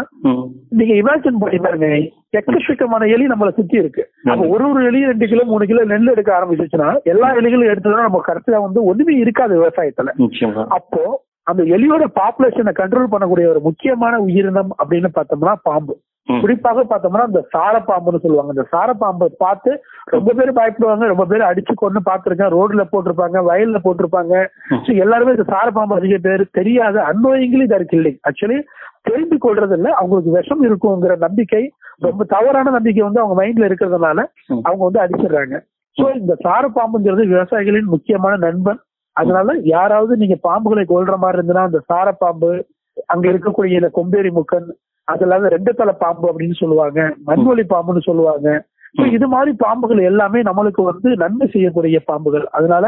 நீங்க 0.78 0.94
இமேஜின் 1.02 1.40
பண்ணி 1.42 1.59
பாருங்க 1.59 1.88
எக்கச்சக்கமான 2.38 3.06
எலி 3.14 3.26
நம்மள 3.26 3.50
சுத்தி 3.50 3.76
இருக்கு. 3.76 4.02
அப்ப 4.30 4.46
ஒரு 4.54 4.70
ஒரு 4.70 4.80
எலி 4.87 5.00
ரெண்டு 5.04 5.26
கிலோ 5.26 5.44
மூணு 5.44 5.66
கிலோ 5.66 5.85
நெல் 5.85 6.12
எடுக்க 6.12 6.32
ஆரம்பிச்சிச்சுன்னா 6.38 6.88
எல்லா 7.04 7.28
எலிகளும் 7.40 7.70
எடுத்ததுனா 7.72 8.09
நம்ம 8.09 8.22
கரெக்டா 8.28 8.61
வந்து 8.62 8.82
ஒண்ணுமே 8.85 9.14
இருக்காது 9.18 9.54
விவசாயத்துல. 9.61 10.12
அப்போ 10.78 11.02
அந்த 11.44 11.62
எலியோட 11.76 12.04
பாப்புலேஷனை 12.20 12.72
கண்ட்ரோல் 12.78 13.12
பண்ணக்கூடிய 13.12 13.46
ஒரு 13.48 13.61
முக்கியமான 13.61 14.18
உயிரினம் 14.18 14.70
அப்படின்னு 14.82 15.11
பார்த்தோம்னா 15.14 15.54
பாம்பு. 15.62 15.94
குறிப்பாக 16.42 16.82
பார்த்தோம்னா 16.90 17.26
இந்த 17.26 17.40
சாரப்பாம்புன்னு 17.54 18.22
சொல்லுவாங்க. 18.22 18.52
இந்த 18.54 18.64
சாரப்பாம்பை 18.72 19.28
பார்த்து 19.44 19.70
ரொம்ப 20.14 20.32
பேர் 20.32 20.50
பயப்படுவாங்க 20.58 21.06
ரொம்ப 21.12 21.24
பேர் 21.24 21.48
அடிச்சு 21.48 21.74
கொண்டு 21.74 22.00
பார்த்திருக்கேன். 22.08 22.52
ரோட்ல 22.56 22.84
போட்டிருப்பாங்க 22.92 23.42
வயல்ல 23.50 23.80
போட்டிருப்பாங்க. 23.84 24.34
எல்லாருமே 25.04 25.34
இந்த 25.36 25.46
சாரப்பாம்பு 25.54 25.98
அதிக 26.00 26.16
பேர் 26.26 26.44
தெரியாத 26.58 26.96
அன்னோயிங்களி 27.10 27.66
தர் 27.74 27.90
கில்லிங் 27.92 28.18
ஆக்சுவலி 28.30 28.58
தெரிந்து 29.08 29.36
கொள்றது 29.44 29.76
இல்ல 29.78 29.88
அவங்களுக்கு 30.00 30.36
விஷம் 30.38 30.64
இருக்குங்கிற 30.68 31.16
நம்பிக்கை 31.26 31.62
ரொம்ப 32.06 32.24
தவறான 32.34 32.70
நம்பிக்கை 32.70 33.02
வந்து 33.04 33.22
அவங்க 33.22 33.36
மைண்ட்ல 33.42 33.68
இருக்கிறதுனால. 33.68 34.18
அவங்க 34.66 34.82
வந்து 34.88 35.02
அடிச்சிடுறாங்க. 35.04 35.56
சோ 35.96 36.06
இந்த 36.20 36.32
சாரப்பாம்புங்கிறது 36.46 37.24
விவசாயிகளின் 37.32 37.92
முக்கியமான 37.94 38.36
நண்பன். 38.46 38.80
அதனால 39.16 39.54
யாராவது 39.74 40.16
நீங்க 40.16 40.36
பாம்புகளை 40.48 40.82
கொல்ற 40.88 41.14
மாதிரி 41.16 41.38
இருந்ததுன்னா 41.38 41.68
அந்த 41.68 41.80
சாரப்பாம்பு 41.92 42.50
அங்க 43.12 43.24
இருக்கக்கூடிய 43.32 43.80
இந்த 43.80 43.90
கொம்பேரி 43.98 44.30
முக்கன் 44.38 44.68
அது 45.12 45.51
ரெண்டு 45.57 45.73
தலை 45.81 45.95
பாம்பு 46.05 46.27
அப்படின்னு 46.31 46.57
சொல்லுவாங்க 46.62 47.01
மண்வெளி 47.29 47.64
பாம்புன்னு 47.75 48.09
சொல்லுவாங்க. 48.09 48.49
இது 49.16 49.27
மாதிரி 49.33 49.51
பாம்புகள் 49.64 50.01
எல்லாமே 50.11 50.40
நம்மளுக்கு 50.49 50.83
வந்து 50.90 51.09
நன்மை 51.23 51.47
செய்யக்கூடிய 51.55 51.97
பாம்புகள் 52.11 52.47
அதனால 52.59 52.85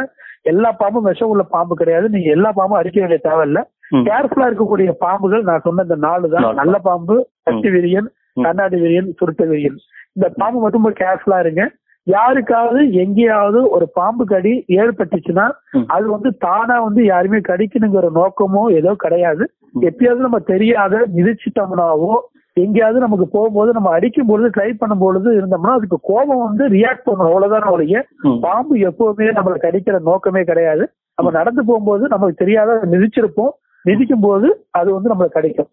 எல்லா 0.50 0.70
பாம்பும் 0.80 1.08
விஷம் 1.08 1.32
உள்ள 1.32 1.44
பாம்பு 1.54 1.74
கிடையாது 1.80 2.06
நீங்க 2.14 2.28
எல்லா 2.36 2.50
பாம்பும் 2.58 2.80
அடிக்க 2.80 2.98
வேண்டிய 3.00 3.20
தேவையில்ல. 3.26 3.60
கேர்ஃபுல்லா 4.08 4.48
இருக்கக்கூடிய 4.50 4.90
பாம்புகள் 5.04 5.42
நான் 5.48 5.64
சொன்ன 5.66 5.84
இந்த 5.86 5.98
நாலு 6.06 6.30
தான் 6.32 6.44
நாலு. 6.46 6.58
நல்ல 6.62 6.76
பாம்பு 6.88 7.16
கட்டி 7.48 7.70
விரியன். 7.76 8.08
கண்ணாடி 8.46 8.76
விரியன் 8.84 9.10
சுருட்ட 9.18 9.44
விரியன் 9.52 9.78
இந்த 10.16 10.26
பாம்பு 10.40 10.58
மட்டும் 10.64 10.98
கேர்ஃபுல்லா 11.02 11.38
இருங்க 11.44 11.62
யாருக்காவது 12.06 12.80
எங்கேயாவது 13.02 13.60
ஒரு 13.76 13.86
பாம்பு 13.98 14.24
கடி 14.32 14.52
ஏற்பட்டுச்சுன்னா. 14.80 15.46
அது 15.94 16.06
வந்து 16.14 16.30
தானா 16.46 16.76
வந்து 16.86 17.00
யாருமே 17.12 17.40
கடிக்கணுங்கிற 17.50 18.08
நோக்கமோ 18.20 18.62
ஏதோ 18.80 18.92
கிடையாது. 19.04 19.44
எப்பயாவது 19.88 20.26
நம்ம 20.26 20.38
தெரியாத 20.52 20.94
மிதிச்சிட்டோம்னாவோ 21.16 22.12
எங்கேயாவது 22.56 22.98
நமக்கு 23.00 23.26
போகும்போது 23.28 23.72
நம்ம 23.72 23.90
அடிக்கும் 23.90 24.26
பொழுது 24.26 24.48
ட்ரை 24.56 24.70
பண்ணும் 24.78 24.98
பொழுது 24.98 25.28
இருந்தோம்னா 25.38 25.74
அதுக்கு 25.78 25.98
கோபம் 26.02 26.44
வந்து 26.46 26.64
ரியாக்ட் 26.68 27.04
பண்ணும். 27.04 27.26
அவ்வளவுதான் 27.26 27.72
ஒழிய. 27.74 28.02
பாம்பு 28.40 28.76
எப்பவுமே 28.90 29.28
நம்மளை 29.38 29.58
கடிக்கிற 29.66 29.98
நோக்கமே 30.00 30.44
கிடையாது. 30.44 30.84
நம்ம 31.14 31.30
நடந்து 31.30 31.64
போகும்போது 31.64 32.04
நமக்கு 32.08 32.34
தெரியாத 32.34 32.80
மிதிச்சிருப்போம். 32.92 33.52
மிதிக்கும் 33.84 34.20
போது 34.20 34.48
அது 34.70 34.88
வந்து 34.94 35.12
நம்மளை 35.14 35.28
கடிக்கும். 35.28 35.70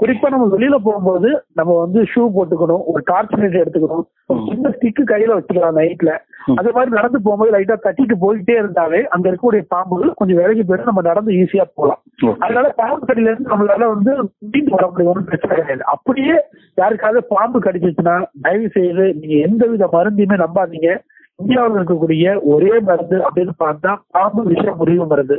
குறிப்பா 0.00 0.28
நம்ம 0.32 0.46
வெளியில 0.54 0.76
போகும்போது 0.84 1.28
நம்ம 1.54 1.72
வந்து 1.80 2.00
ஷூ 2.12 2.22
போட்டுக்கணும் 2.36 2.82
ஒரு 2.90 3.02
டார்ச் 3.04 3.34
லைட் 3.40 3.60
எடுத்துக்கணும் 3.62 4.02
ஒரு. 4.30 4.40
சின்ன 4.48 4.72
ஸ்டிக்கு 4.76 5.02
கையில 5.10 5.36
வச்சுக்கலாம் 5.36 5.78
நைட்ல. 5.78 6.12
அது 6.58 6.72
மாதிரி 6.76 6.90
நடந்து 6.90 7.22
போகும்போது 7.22 7.52
லைட்டா 7.54 7.76
தட்டிட்டு 7.84 8.14
போயிட்டே 8.24 8.54
இருந்தாலே 8.58 9.00
அங்க 9.06 9.24
இருக்கக்கூடிய 9.28 9.64
பாம்புகள் 9.74 10.14
கொஞ்சம் 10.14 10.38
விலகி 10.40 10.62
போயிட்டு 10.62 10.90
நம்ம 10.90 11.00
நடந்து 11.00 11.32
ஈஸியா 11.32 11.64
போகலாம். 11.74 12.00
அதனால 12.44 12.68
பாம்பு 12.80 13.06
கடியில 13.06 13.32
இருந்து 13.32 13.52
நம்மளால 13.52 13.88
வந்து 13.94 14.12
மீண்டு 14.52 14.74
வர 14.76 14.86
முடியும் 14.90 15.12
ஒண்ணும் 15.12 15.28
பிரச்சனை 15.30 15.56
கிடையாது. 15.56 15.84
அப்படியே 15.94 16.36
யாருக்காவது 16.76 17.22
பாம்பு 17.34 17.58
கடிச்சிச்சுன்னா 17.58 18.16
தயவு 18.42 18.68
செய்து 18.68 19.06
நீங்க 19.20 19.36
எந்த 19.48 19.66
வித 19.66 19.86
மருந்தையுமே 19.92 20.38
நம்பாதீங்க. 20.44 20.90
இந்தியாவில் 21.38 21.78
இருக்கக்கூடிய 21.78 22.40
ஒரே 22.52 22.80
மருந்து 22.80 23.18
அப்படின்னு 23.26 23.52
பார்த்தா 23.64 23.90
பாம்பு 24.10 24.42
விஷ 24.42 24.74
முறிவு 24.74 25.06
மருந்து. 25.06 25.36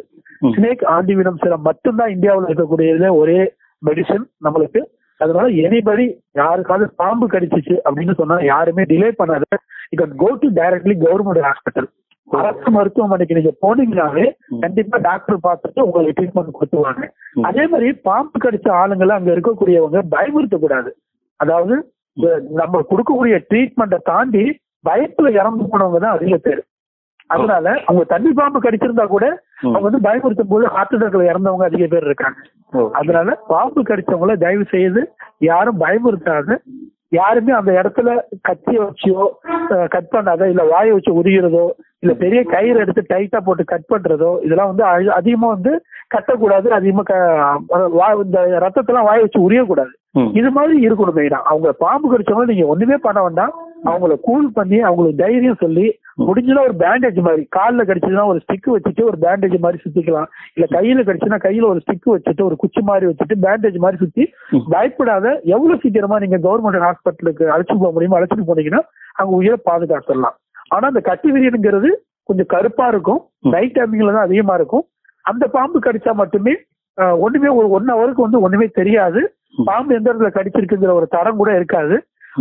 ஸ்னேக் 0.56 0.84
ஆண்டிவினம் 0.96 1.42
சிரம் 1.44 1.66
மட்டும்தான் 1.70 2.14
இந்தியாவில் 2.14 2.46
இருக்கக்கூடியதுல 2.50 3.08
ஒரே 3.16 3.40
மெடிசன் 3.84 4.26
நம்மளுக்கு 4.46 4.82
அதனால 5.22 5.46
எனிபடி 5.64 6.06
யாருக்காவது 6.42 6.86
பாம்பு 7.02 7.26
கடிச்சிச்சு 7.32 7.76
அப்படின்னு 7.86 8.14
சொன்னா 8.20 8.36
யாருமே 8.52 8.84
டிலே 8.92 9.10
பண்ணாத 9.22 9.46
you 9.94 10.06
go 10.22 10.30
to 10.44 10.50
directly 10.60 10.96
government 11.06 11.48
hospital 11.48 11.90
அரசு 12.28 12.70
மருத்துவமனைக்கு 12.76 13.38
நீங்க 13.38 13.52
போனீங்கன்னாவே. 13.64 14.26
கண்டிப்பா 14.64 14.98
டாக்டர் 15.06 15.38
பார்த்துட்டு 15.46 15.80
உங்களுக்கு 15.86 16.16
ட்ரீட்மெண்ட் 16.18 16.58
கொடுத்துருவாங்க. 16.58 17.06
அதே 17.48 17.64
மாதிரி 17.72 17.88
பாம்பு 18.08 18.38
கடிச்ச 18.44 18.68
ஆளுங்களை 18.82 19.14
அங்க 19.16 19.30
இருக்கக்கூடியவங்க 19.36 20.02
பயமுறுத்த 20.14 20.58
கூடாது 20.64 20.92
அதாவது 21.40 21.76
நம்ம 22.62 22.82
கொடுக்கக்கூடிய 22.92 23.36
ட்ரீட்மெண்ட்டை 23.50 24.00
தாண்டி 24.12 24.44
பயத்துல 24.86 25.32
இறந்து 25.40 25.66
போனவங்க 25.72 26.00
தான் 26.06 26.18
அதிக 26.18 26.38
பேர் 26.46 26.62
அதனால 27.30 27.66
அவங்க 27.88 28.04
தண்ணி 28.14 28.32
பாம்பு 28.40 28.60
கடிச்சிருந்தா 28.66 29.06
கூட. 29.16 29.26
அவங்க 29.64 29.86
வந்து 29.88 30.06
பயமுறுத்தும் 30.08 30.52
போது 30.54 30.66
ஹார்ட் 30.76 30.94
அட்டாக்ல 30.96 31.30
இறந்தவங்க 31.32 31.66
அதிக 31.70 31.86
பேர் 31.94 32.08
இருக்காங்க. 32.10 32.40
அதனால 33.00 33.30
பாம்பு 33.52 33.82
கடிச்சவங்கள 33.90 34.36
தயவு 34.46 34.66
செய்து 34.76 35.02
யாரும் 35.50 35.82
பயமுறுத்தாது. 35.84 36.56
யாருமே 37.18 37.52
அந்த 37.58 37.72
இடத்துல 37.82 38.10
கத்திய 38.48 38.80
வச்சியோ 38.88 39.24
கட் 39.94 40.12
பண்ணாத 40.16 40.50
இல்ல 40.52 40.64
வாயை 40.74 40.92
வச்சு 40.96 41.12
உரிகிறதோ 41.22 41.64
இல்ல 42.04 42.14
பெரிய 42.24 42.42
கயிறு 42.52 42.82
எடுத்து 42.84 43.02
டைட்டா 43.14 43.40
போட்டு 43.46 43.64
கட் 43.72 43.88
பண்றதோ 43.94 44.32
இதெல்லாம் 44.46 44.70
வந்து 44.72 44.84
அதிகமா 45.20 45.48
வந்து 45.56 45.72
கட்டக்கூடாது 46.16 46.68
அதிகமா 46.78 47.04
இந்த 48.26 48.40
ரத்தத்தெல்லாம் 48.66 49.08
வாயை 49.10 49.24
வச்சு 49.24 49.48
உரியக்கூடாது. 49.48 49.92
இது 50.40 50.50
மாதிரி 50.58 50.76
இருக்கணும் 50.86 51.18
மெயினா. 51.18 51.40
அவங்க 51.52 51.72
பாம்பு 51.84 52.08
கடிச்சவங்க 52.12 52.52
நீங்க 52.52 52.68
ஒண்ணுமே 52.74 52.98
பண்ண 53.08 53.20
வேண்டாம். 53.26 53.54
அவங்கள 53.90 54.16
கூல் 54.28 54.48
பண்ணி 54.58 54.78
அவங்களுக்கு 54.88 55.22
தைரியம் 55.24 55.62
சொல்லி 55.64 55.88
முடிஞ்சதுன்னா 56.28 56.64
ஒரு 56.68 56.76
பேண்டேஜ் 56.82 57.20
மாதிரி 57.26 57.44
கால்ல 57.56 57.82
கடிச்சதுன்னா 57.88 58.26
ஒரு 58.32 58.40
ஸ்டிக் 58.44 58.70
வச்சுட்டு 58.74 59.04
ஒரு 59.10 59.18
பேண்டேஜ் 59.24 59.56
மாதிரி 59.66 59.82
சுத்திக்கலாம் 59.84 60.30
இல்ல 60.56 60.66
கையில 60.76 61.04
கடிச்சுன்னா 61.08 61.40
கையில 61.46 61.70
ஒரு 61.74 61.82
ஸ்டிக் 61.84 62.10
வச்சுட்டு 62.14 62.44
ஒரு 62.48 62.56
குச்சி 62.62 62.82
மாதிரி 62.90 63.08
வச்சுட்டு 63.10 63.38
பேண்டேஜ் 63.46 63.78
மாதிரி 63.86 64.00
சுத்தி. 64.04 64.24
பயப்படாத 64.74 65.26
எவ்வளவு 65.54 65.82
சீக்கிரமா 65.84 66.20
நீங்க 66.24 66.40
கவர்மெண்ட் 66.48 66.86
ஹாஸ்பிட்டலுக்கு 66.88 67.46
அழைச்சிட்டு 67.54 67.82
போக 67.84 67.92
முடியுமோ 67.98 68.18
அழைச்சிட்டு 68.20 68.48
போனீங்கன்னா 68.50 68.82
அங்க 69.20 69.32
உயிரை 69.40 69.60
பாதுகாத்துடலாம் 69.70 70.38
ஆனா 70.76 70.86
அந்த 70.92 71.02
கட்டி 71.10 71.30
விரியனுங்கிறது 71.36 71.90
கொஞ்சம் 72.30 72.52
கருப்பா 72.54 72.86
இருக்கும். 72.94 73.22
நைட் 73.54 73.76
டைமிங்ல 73.78 74.12
தான் 74.16 74.28
அதிகமா 74.28 74.56
இருக்கும் 74.60 74.86
அந்த 75.26 75.46
பாம்பு 75.56 75.80
கடிச்சா 75.86 76.12
மட்டுமே 76.22 76.54
ஒண்ணுமே 77.26 77.50
ஒரு 77.60 77.68
ஒன் 77.76 77.92
ஹவருக்கு 77.94 78.26
வந்து 78.26 78.40
ஒண்ணுமே 78.46 78.68
தெரியாது. 78.80 79.22
பாம்பு 79.68 79.96
எந்த 79.98 80.08
இடத்துல 80.12 80.30
கடிச்சிருக்குங்கிற 80.36 80.94
ஒரு 81.00 81.08
தரம் 81.16 81.40
கூட 81.42 81.52
இருக்காது. 81.60 81.96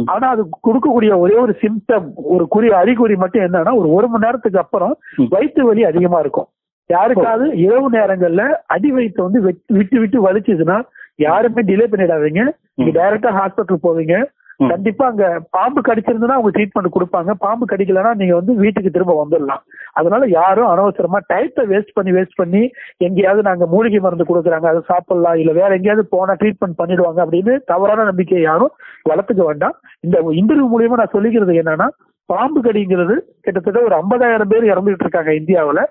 ஆனா 0.07 0.29
அது 0.29 0.45
கொடுக்கக்கூடிய 0.45 1.19
ஒரே 1.19 1.35
ஒரு 1.35 1.59
சிம்டம் 1.61 2.11
ஒரு 2.15 2.49
குறி 2.49 2.69
அறிகுறி 2.71 3.17
மட்டும் 3.17 3.43
என்னன்னா 3.43 3.75
ஒரு 3.75 3.93
ஒரு 3.93 4.09
மணி 4.09 4.25
நேரத்துக்கு 4.25 4.59
அப்புறம். 4.59 4.99
வயிற்று 5.29 5.67
வலி 5.67 5.85
அதிகமா 5.85 6.19
இருக்கும். 6.19 6.47
யாருக்காவது 6.87 7.57
இரவு 7.57 7.91
நேரங்கள்ல 7.91 8.55
அடி 8.67 8.91
வயிற்று 8.91 9.23
வந்து 9.23 9.43
வெட்- 9.43 9.65
விட்டு 9.67 9.99
விட்டு 9.99 10.33
வலிச்சுதுன்னா 10.33 10.83
யாருமே 11.17 11.63
டிலே 11.63 11.87
பண்ணிடாதீங்க. 11.87 12.51
நீங்க 12.75 13.01
டைரக்டா 13.03 13.33
ஹாஸ்பிட்டல் 13.33 13.77
போவீங்க. 13.83 14.25
கண்டிப்பா 14.69 15.07
அங்க 15.07 15.41
பாம்பு 15.51 15.81
கடிச்சிருந்தா 15.81 16.27
அவங்க 16.27 16.51
ட்ரீட்மெண்ட் 16.51 16.97
கொடுப்பாங்க. 17.01 17.31
பாம்பு 17.31 17.67
கடிக்கலன்னா 17.67 18.15
நீங்க 18.15 18.35
வந்து 18.35 18.55
வீட்டுக்கு 18.55 18.91
திரும்ப 18.91 19.27
வந்துடலாம். 19.27 19.59
அதனால 19.99 20.27
யாரும் 20.39 20.71
அனவசரமா 20.73 21.21
டயத்தை 21.33 21.65
வேஸ்ட் 21.73 21.95
பண்ணி 21.97 22.13
வேஸ்ட் 22.17 22.39
பண்ணி 22.41 22.63
எங்கேயாவது 23.07 23.43
நாங்க 23.49 23.67
மூலிகை 23.75 24.01
மருந்து 24.03 24.29
கொடுக்குறாங்க 24.29 24.69
அதை 24.73 24.83
சாப்பிடலாம் 24.91 25.41
இல்ல 25.43 25.53
வேற 25.61 25.71
எங்கேயாவது 25.79 26.05
போனா 26.15 26.35
ட்ரீட்மெண்ட் 26.43 26.81
பண்ணிடுவாங்க 26.81 27.21
அப்படின்னு 27.25 27.55
தவறான 27.73 28.07
நம்பிக்கையை 28.11 28.45
யாரும் 28.45 28.75
வளர்த்துக்க 29.11 29.45
வேண்டாம் 29.49 29.77
இந்த 30.07 30.19
இன்டர்வியூ 30.41 30.69
மூலியமா 30.75 31.01
நான் 31.03 31.17
சொல்லிக்கிறது 31.17 31.61
என்னன்னா 31.63 31.89
பாம்பு 32.29 32.61
கடிங்கிறது 32.65 33.15
கிட்டத்தட்ட 33.45 33.79
ஒரு 33.85 33.95
ஐம்பதாயிரம் 33.99 34.51
பேர் 34.51 34.65
இறந்துட்டு 34.71 35.05
இருக்காங்க 35.05 35.31
இந்தியாவுல. 35.39 35.83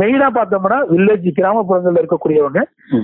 மெயினா 0.00 0.28
பார்த்தோம்னா 0.36 0.78
வில்லேஜ் 0.92 1.26
கிராமப்புறங்கள்ல 1.38 2.02
இருக்கக்கூடியவங்க. 2.02 2.60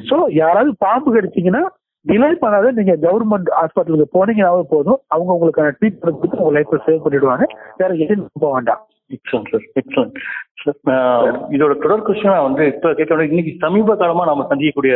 சோ 0.09 0.17
யாராவது 0.39 0.71
பாம்பு 0.85 1.11
கடிச்சீங்கன்னா 1.17 1.63
டிலே 2.09 2.29
பண்ணாத 2.43 2.71
நீங்க 2.77 2.93
கவர்மெண்ட் 3.07 3.49
ஹாஸ்பிட்டலுக்கு 3.59 4.15
போனீங்கன்னாவே 4.17 4.63
போதும். 4.75 5.01
அவங்க 5.15 5.31
உங்களுக்கான 5.37 5.73
ட்ரீட்மெண்ட் 5.79 6.21
கொடுத்து 6.21 6.41
உங்க 6.43 6.53
லைஃப்பை 6.57 6.79
சேவ் 6.87 7.03
பண்ணிடுவாங்க. 7.07 7.47
வேற 7.81 7.91
எதுவும் 8.05 8.43
போக 8.45 8.53
வேண்டாம். 8.57 8.83
எக்ஸலன்ட் 9.17 9.51
சார் 9.53 9.67
எக்ஸலன்ட் 9.81 10.19
சார் 10.63 11.37
இதோட 11.57 11.75
தொடர் 11.85 12.07
கொஸ்டினா 12.07 12.37
வந்து 12.49 12.65
இப்போ 12.73 12.89
கேட்க 12.99 13.29
இன்னைக்கு 13.33 13.53
சமீப 13.65 13.97
காலமா 14.03 14.25
நாம 14.31 14.47
சந்திக்கக்கூடிய 14.51 14.95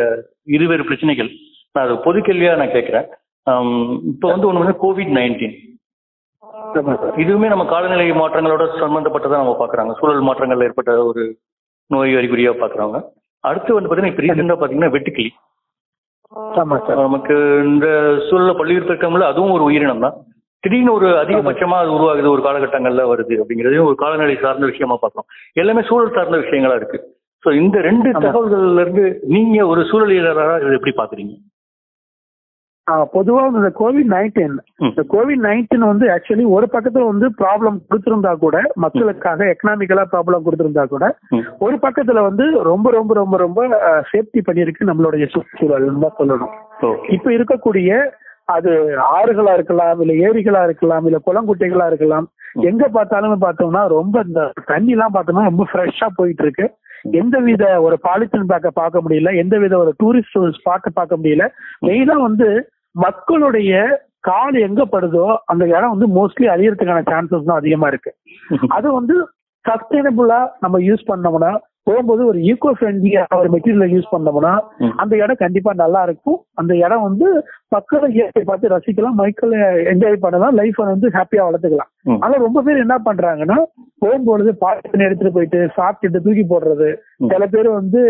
இருவேறு 0.57 0.89
பிரச்சனைகள். 0.89 1.31
நான் 1.75 1.85
அது 1.87 1.95
பொது 2.09 2.19
கேள்வியா 2.27 2.53
நான் 2.61 2.75
கேட்கிறேன். 2.77 3.07
இப்போ 4.13 4.27
வந்து 4.35 4.49
ஒன்று 4.49 4.65
வந்து 4.65 4.77
கோவிட் 4.85 5.15
நைன்டீன். 5.21 5.57
இதுவுமே 7.23 7.49
நம்ம 7.53 7.65
காலநிலை 7.73 8.05
மாற்றங்களோட 8.21 8.65
சம்பந்தப்பட்டதா 8.83 9.41
நம்ம 9.43 9.57
பார்க்கறாங்க 9.61 9.93
சூழல் 9.99 10.29
மாற்றங்கள்ல 10.29 10.69
ஏற்பட்ட 10.69 10.93
ஒரு 11.11 11.23
நோய் 11.91 12.19
அறிகுறியா 12.21 12.53
பார்க்கறாங்க 12.63 12.97
அடுத்து 13.49 13.77
வந்து 13.77 13.89
பார்த்தீங்கன்னா 13.89 14.13
இப்போ 14.15 14.25
ரீசெண்டாக 14.25 14.57
பார்த்தீங்கன்னா 14.61 14.95
வெட்டுக்கிளி. 14.95 15.31
நமக்கு 17.03 17.35
இந்த 17.65 17.87
சூழல 18.29 18.53
பள்ளியூர் 18.53 18.89
பெருக்கம்ல 18.89 19.27
அதுவும் 19.27 19.55
ஒரு 19.57 19.65
உயிரினம் 19.65 20.05
தான். 20.07 20.17
திடீர்னு 20.65 20.93
ஒரு 20.93 21.09
அதிகபட்சமா 21.23 21.79
அது 21.79 21.91
உருவாகுது 21.93 22.29
ஒரு 22.31 22.43
காலகட்டங்கள்ல 22.43 23.03
வருது 23.09 23.35
அப்படிங்கிறதையும் 23.41 23.89
ஒரு 23.91 23.97
காலநிலை 23.97 24.37
சார்ந்த 24.37 24.67
விஷயமா 24.67 24.97
பார்க்கலாம் 24.97 25.29
எல்லாமே 25.55 25.83
சூழல் 25.83 26.15
சார்ந்த 26.15 26.37
விஷயங்களா 26.37 26.77
இருக்கு. 26.77 26.99
ஸோ 27.45 27.51
இந்த 27.53 27.77
ரெண்டு. 27.81 28.09
தகவல்கள்ல 28.27 28.81
இருந்து 28.81 29.05
நீங்க 29.27 29.67
ஒரு 29.67 29.83
சூழலியலாளரா 29.91 30.55
இதை 30.61 30.75
எப்படி 30.75 30.95
பாக்குறீங்க 30.97 31.35
பொதுவா 33.15 33.43
இந்த 33.51 33.69
கோவிட் 33.79 34.11
நைன்டீன். 34.15 34.57
இந்த 34.89 35.03
கோவிட் 35.13 35.43
நைன்டீன் 35.47 35.87
வந்து 35.91 36.07
ஆக்சுவலி 36.15 36.45
ஒரு 36.57 36.67
பக்கத்துல 36.75 37.05
வந்து 37.11 37.27
ப்ராப்ளம் 37.41 37.77
கொடுத்திருந்தா 37.87 38.33
கூட 38.43 38.57
மக்களுக்காக 38.85 39.47
எக்கனாமிக்கலா 39.53 40.05
ப்ராப்ளம் 40.13 40.45
கொடுத்திருந்தா 40.47 40.85
கூட. 40.87 41.05
ஒரு 41.67 41.79
பக்கத்துல 41.87 42.23
வந்து 42.29 42.47
ரொம்ப 42.71 42.91
ரொம்ப 42.99 43.15
ரொம்ப 43.21 43.39
ரொம்ப 43.45 43.61
சேஃப்டி 44.13 44.43
பண்ணியிருக்கு 44.49 44.91
நம்மளுடைய 44.91 45.27
சுற்றுச்சூழல் 45.35 46.05
தான் 46.05 46.19
சொல்லணும். 46.21 46.55
இப்ப 47.17 47.29
இருக்கக்கூடிய 47.39 47.91
அது 48.55 48.71
ஆறுகளா 49.17 49.53
இருக்கலாம் 49.59 50.01
இல்ல 50.05 50.15
ஏரிகளா 50.29 50.63
இருக்கலாம் 50.69 51.05
இல்ல 51.09 51.19
குளங்குட்டைகளா 51.29 51.87
இருக்கலாம் 51.91 52.27
எங்க 52.71 52.85
பார்த்தாலும் 52.97 53.45
பார்த்தோம்னா 53.45 53.83
ரொம்ப 53.99 54.17
இந்த 54.29 54.41
தண்ணி 54.73 54.93
எல்லாம் 54.97 55.15
பார்த்தோம்னா 55.15 55.51
ரொம்ப 55.51 55.65
ஃப்ரெஷ்ஷா 55.71 56.09
போயிட்டு 56.19 56.45
இருக்கு 56.45 56.67
எந்த 57.21 57.37
வித 57.47 57.65
ஒரு 57.87 57.97
பாலித்தீன் 58.05 58.51
பேக்கை 58.51 58.71
பார்க்க 58.77 59.03
முடியல 59.05 59.31
எந்த 59.41 59.55
வித 59.63 59.75
ஒரு 59.79 59.91
டூரிஸ்ட் 60.03 60.39
ஸ்பாட்டை 60.59 60.91
பார்க்க 60.99 61.19
முடியல. 61.21 61.47
மெயினா 61.87 62.15
வந்து 62.29 62.47
மக்களுடைய 62.95 63.73
கால் 64.21 64.57
எங்க 64.67 64.83
படுதோ 64.87 65.27
அந்த 65.47 65.65
இடம் 65.67 65.95
வந்து 65.95 66.09
மோஸ்ட்லி 66.17 66.47
அழியறதுக்கான 66.47 67.05
சான்சஸ் 67.09 67.49
தான் 67.49 67.61
அதிகமா 67.63 67.89
இருக்கு 67.89 68.11
அது 68.77 68.89
வந்து 68.93 69.15
சஸ்டைனபிளா 69.65 70.41
நம்ம 70.61 70.77
யூஸ் 70.81 71.09
பண்ணோம்னா 71.11 71.53
போகும்போது 71.87 72.23
ஒரு 72.27 72.39
ஈகோ 72.51 72.71
ஃப்ரெண்ட்லியா 72.77 73.23
ஒரு 73.39 73.49
மெட்டீரியல் 73.55 73.93
யூஸ் 73.95 74.13
பண்ணோம்னா. 74.13 74.53
அந்த 75.03 75.13
இடம் 75.17 75.41
கண்டிப்பா 75.43 75.73
நல்லா 75.75 76.01
இருக்கும் 76.03 76.39
அந்த 76.55 76.73
இடம் 76.77 77.03
வந்து 77.03 77.27
மக்களை 77.69 78.09
இயற்கை 78.17 78.43
பார்த்து 78.43 78.73
ரசிக்கலாம் 78.75 79.19
மக்களை 79.21 79.59
என்ஜாய் 79.93 80.17
பண்ணலாம் 80.17 80.57
லைஃப் 80.61 80.79
வந்து 80.85 81.11
ஹாப்பியா 81.17 81.45
வளர்த்துக்கலாம். 81.47 81.91
ஆனா 82.23 82.35
ரொம்ப 82.47 82.63
பேர் 82.63 82.83
என்ன 82.85 82.97
பண்றாங்கன்னா 83.09 83.59
போகும்பொழுது 84.03 84.53
பாட்டு 84.65 85.05
எடுத்துட்டு 85.07 85.37
போயிட்டு 85.37 85.61
சாப்பிட்டுட்டு 85.77 86.25
தூக்கி 86.27 86.47
போடுறது. 86.47 86.89
சில 87.33 87.47
பேர் 87.47 87.71
வந்து 87.81 88.03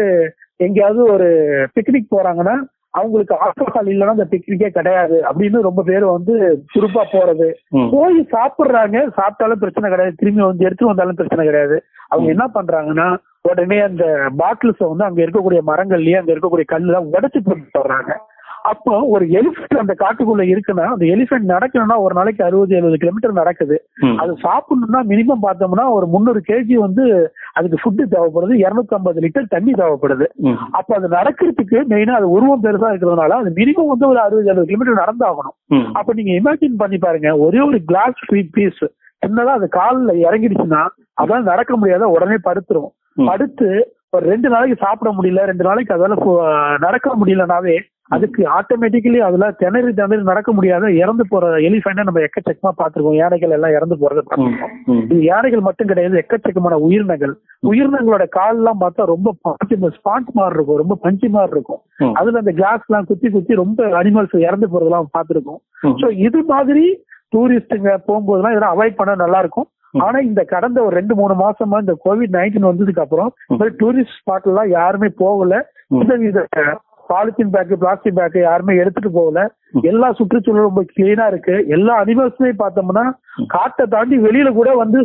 எங்கேயாவது 0.60 1.02
ஒரு 1.14 1.28
பிக்னிக் 1.76 2.14
போறாங்கன்னா 2.14 2.56
அவங்களுக்கு 2.94 3.34
ஆல்கஹால் 3.44 3.90
இல்லைன்னா 3.92 4.16
அந்த 4.16 4.26
பிக்னிக்கே 4.32 4.68
கிடையாது. 4.68 5.16
அப்படின்னு 5.28 5.66
ரொம்ப 5.68 5.82
பேர் 5.82 6.04
வந்து 6.16 6.34
சுருப்பா 6.74 7.02
போறது. 7.14 7.48
போய் 7.94 8.18
சாப்பிடுறாங்க. 8.34 8.98
சாப்பிட்டாலும் 9.18 9.62
பிரச்சனை 9.62 9.90
கிடையாது. 9.90 10.20
திரும்பி 10.20 10.42
வந்து 10.42 10.64
எடுத்து 10.64 10.90
வந்தாலும் 10.90 11.14
பிரச்சனை 11.14 11.46
கிடையாது. 11.46 11.78
அவங்க 12.08 12.30
என்ன 12.30 12.46
பண்றாங்கன்னா 12.54 13.08
உடனே 13.42 13.78
அந்த 13.80 14.04
பாட்டில்ஸ 14.38 14.82
வந்து 14.88 15.04
அங்க 15.04 15.20
இருக்கக்கூடிய 15.22 15.62
மரங்கள்லயே 15.70 16.20
அங்க 16.20 16.32
இருக்கக்கூடிய 16.32 16.66
கல்லாம் 16.74 17.10
உடைச்சு 17.14 17.40
போட்டு 17.48 17.82
வர்றாங்க 17.82 18.12
அப்போ 18.64 18.92
ஒரு 19.14 19.24
எலிஃபென்ட் 19.38 19.80
அந்த 19.80 19.94
காட்டுக்குள்ள 20.02 20.42
இருக்குன்னா 20.50 20.84
அந்த 20.92 21.04
எலிஃபென்ட் 21.04 21.50
நடக்கணும்னா 21.52 21.96
ஒரு 22.00 22.14
நாளைக்கு 22.14 22.44
அறுபது 22.44 22.76
எழுபது 22.76 22.96
கிலோமீட்டர் 22.96 23.40
நடக்குது. 23.40 23.76
அது 24.16 24.32
சாப்பிடணும்னா 24.44 25.00
மினிமம் 25.10 25.42
பார்த்தோம்னா 25.42 25.84
ஒரு 25.90 26.06
முந்நூறு 26.06 26.40
கேஜி 26.48 26.76
வந்து 26.76 27.04
அதுக்கு 27.56 27.80
ஃபுட்டு 27.82 28.04
தேவைப்படுது 28.14 28.54
இருநூத்தி 28.62 28.94
ஐம்பது 28.98 29.22
லிட்டர் 29.24 29.52
தண்ணி 29.54 29.72
தேவைப்படுது. 29.80 30.26
அப்ப 30.78 30.90
அது 30.98 31.08
நடக்கிறதுக்கு 31.16 31.78
மெயினா 31.92 32.18
அது 32.20 32.28
உருவம் 32.36 32.64
பெருசா 32.64 32.90
இருக்கிறதுனால 32.92 33.38
அது 33.42 33.50
மினிமம் 33.60 33.90
வந்து 33.92 34.06
ஒரு 34.12 34.20
அறுபது 34.24 34.50
எழுபது 34.50 34.68
கிலோமீட்டர் 34.70 35.02
நடந்தாகணும். 35.02 35.56
அப்ப 35.98 36.14
நீங்க 36.18 36.32
இமேஜின் 36.40 36.80
பண்ணி 36.82 36.98
பாருங்க 37.06 37.30
ஒரே 37.46 37.60
ஒரு 37.68 37.80
கிளாஸ் 37.90 38.18
ஸ்வீட் 38.26 38.54
பீஸ் 38.58 38.84
என்னதான் 39.22 39.58
அது 39.58 39.68
காலில் 39.78 40.22
இறங்கிடுச்சுன்னா 40.26 40.82
அதால 41.22 41.42
நடக்க 41.52 41.72
முடியாத 41.80 42.08
உடனே 42.16 42.38
படுத்துரும். 42.48 42.90
படுத்து 43.30 43.68
ஒரு 44.16 44.24
ரெண்டு 44.32 44.48
நாளைக்கு 44.52 44.76
சாப்பிட 44.82 45.10
முடியல 45.16 45.44
ரெண்டு 45.50 45.64
நாளைக்கு 45.68 45.94
அதால 45.94 46.16
நடக்க 46.86 47.08
முடியலனாவே 47.20 47.76
அதுக்கு 48.10 48.40
ஆட்டோமேட்டிக்கலி 48.56 49.18
அதுல 49.26 49.44
திணறி 49.60 49.90
திணறி 49.92 50.22
நடக்க 50.24 50.50
முடியாத 50.52 50.90
இறந்து 50.98 51.24
போற 51.26 51.44
எலிஃபென்ட் 51.66 52.02
நம்ம 52.02 52.22
எக்கச்சக்கமா 52.26 52.72
பார்த்திருக்கோம் 52.74 53.16
யானைகள் 53.18 53.54
எல்லாம் 53.56 53.74
இறந்து 53.76 53.96
போறத 54.00 54.20
ம். 54.20 54.26
பார்த்திருக்கோம் 54.28 54.72
ம். 54.90 55.00
இது 55.06 55.20
யானைகள் 55.28 55.64
மட்டும் 55.66 55.90
கிடையாது 55.90 56.20
எக்கச்சக்கமான 56.22 56.78
உயிரினங்கள் 56.86 57.32
உயிரினங்களோட 57.62 58.24
கால் 58.36 58.58
எல்லாம் 58.60 58.82
பார்த்தா 58.82 59.08
ரொம்ப 59.10 59.30
ஸ்பாண்ட் 59.96 60.30
மாதிரி 60.36 60.56
இருக்கும் 60.56 60.82
ரொம்ப 60.82 60.96
பஞ்சு 61.04 61.28
மாதிரி 61.34 61.54
இருக்கும். 61.54 61.80
அதுல 62.14 62.42
அந்த 62.42 62.54
கிளாஸ் 62.58 62.86
எல்லாம் 62.88 63.08
குத்தி 63.10 63.30
குத்தி 63.30 63.60
ரொம்ப 63.62 63.88
அனிமல்ஸ் 64.00 64.36
இறந்து 64.46 64.68
போறதெல்லாம் 64.72 65.12
பார்த்திருக்கோம் 65.14 65.60
ம். 65.84 65.96
சோ 66.02 66.08
இது 66.26 66.42
மாதிரி 66.48 66.84
டூரிஸ்டுங்க 67.32 67.92
போகும்போதெல்லாம் 68.08 68.54
இதெல்லாம் 68.54 68.74
அவாய்ட் 68.74 68.98
பண்ண 68.98 69.14
நல்லா 69.22 69.40
இருக்கும். 69.44 69.68
ஆனா 70.04 70.18
இந்த 70.22 70.42
கடந்த 70.50 70.78
ஒரு 70.84 70.94
ரெண்டு 70.96 71.14
மூணு 71.16 71.34
மாசமா 71.40 71.76
இந்த 71.82 71.94
கோவிட் 72.04 72.36
நைன்டீன் 72.36 72.68
வந்ததுக்கு 72.68 73.02
அப்புறம் 73.02 73.30
டூரிஸ்ட் 73.80 74.18
ஸ்பாட் 74.18 74.48
எல்லாம் 74.50 74.70
யாருமே 74.72 75.08
போகல. 75.20 75.54
இந்த 75.96 76.14
வித 76.22 76.38
பாலித்தீன் 77.08 77.52
பேக் 77.54 77.72
பிளாஸ்டிக் 77.80 78.16
பேக் 78.16 78.36
யாருமே 78.40 78.74
எடுத்துட்டு 78.82 79.10
போகல. 79.10 79.40
எல்லா 79.90 80.08
சுற்றுச்சூழலும் 80.18 80.68
ரொம்ப 80.68 80.82
கிளீனா 80.92 81.26
இருக்கு 81.26 81.54
எல்லா 81.76 81.94
அனிமல்ஸுமே 82.02 82.52
பார்த்தோம்னா. 82.60 83.04
காட்டை 83.54 83.84
தாண்டி 83.86 84.16
வெளியில 84.26 84.48
கூட 84.52 84.70
வந்து 84.74 84.98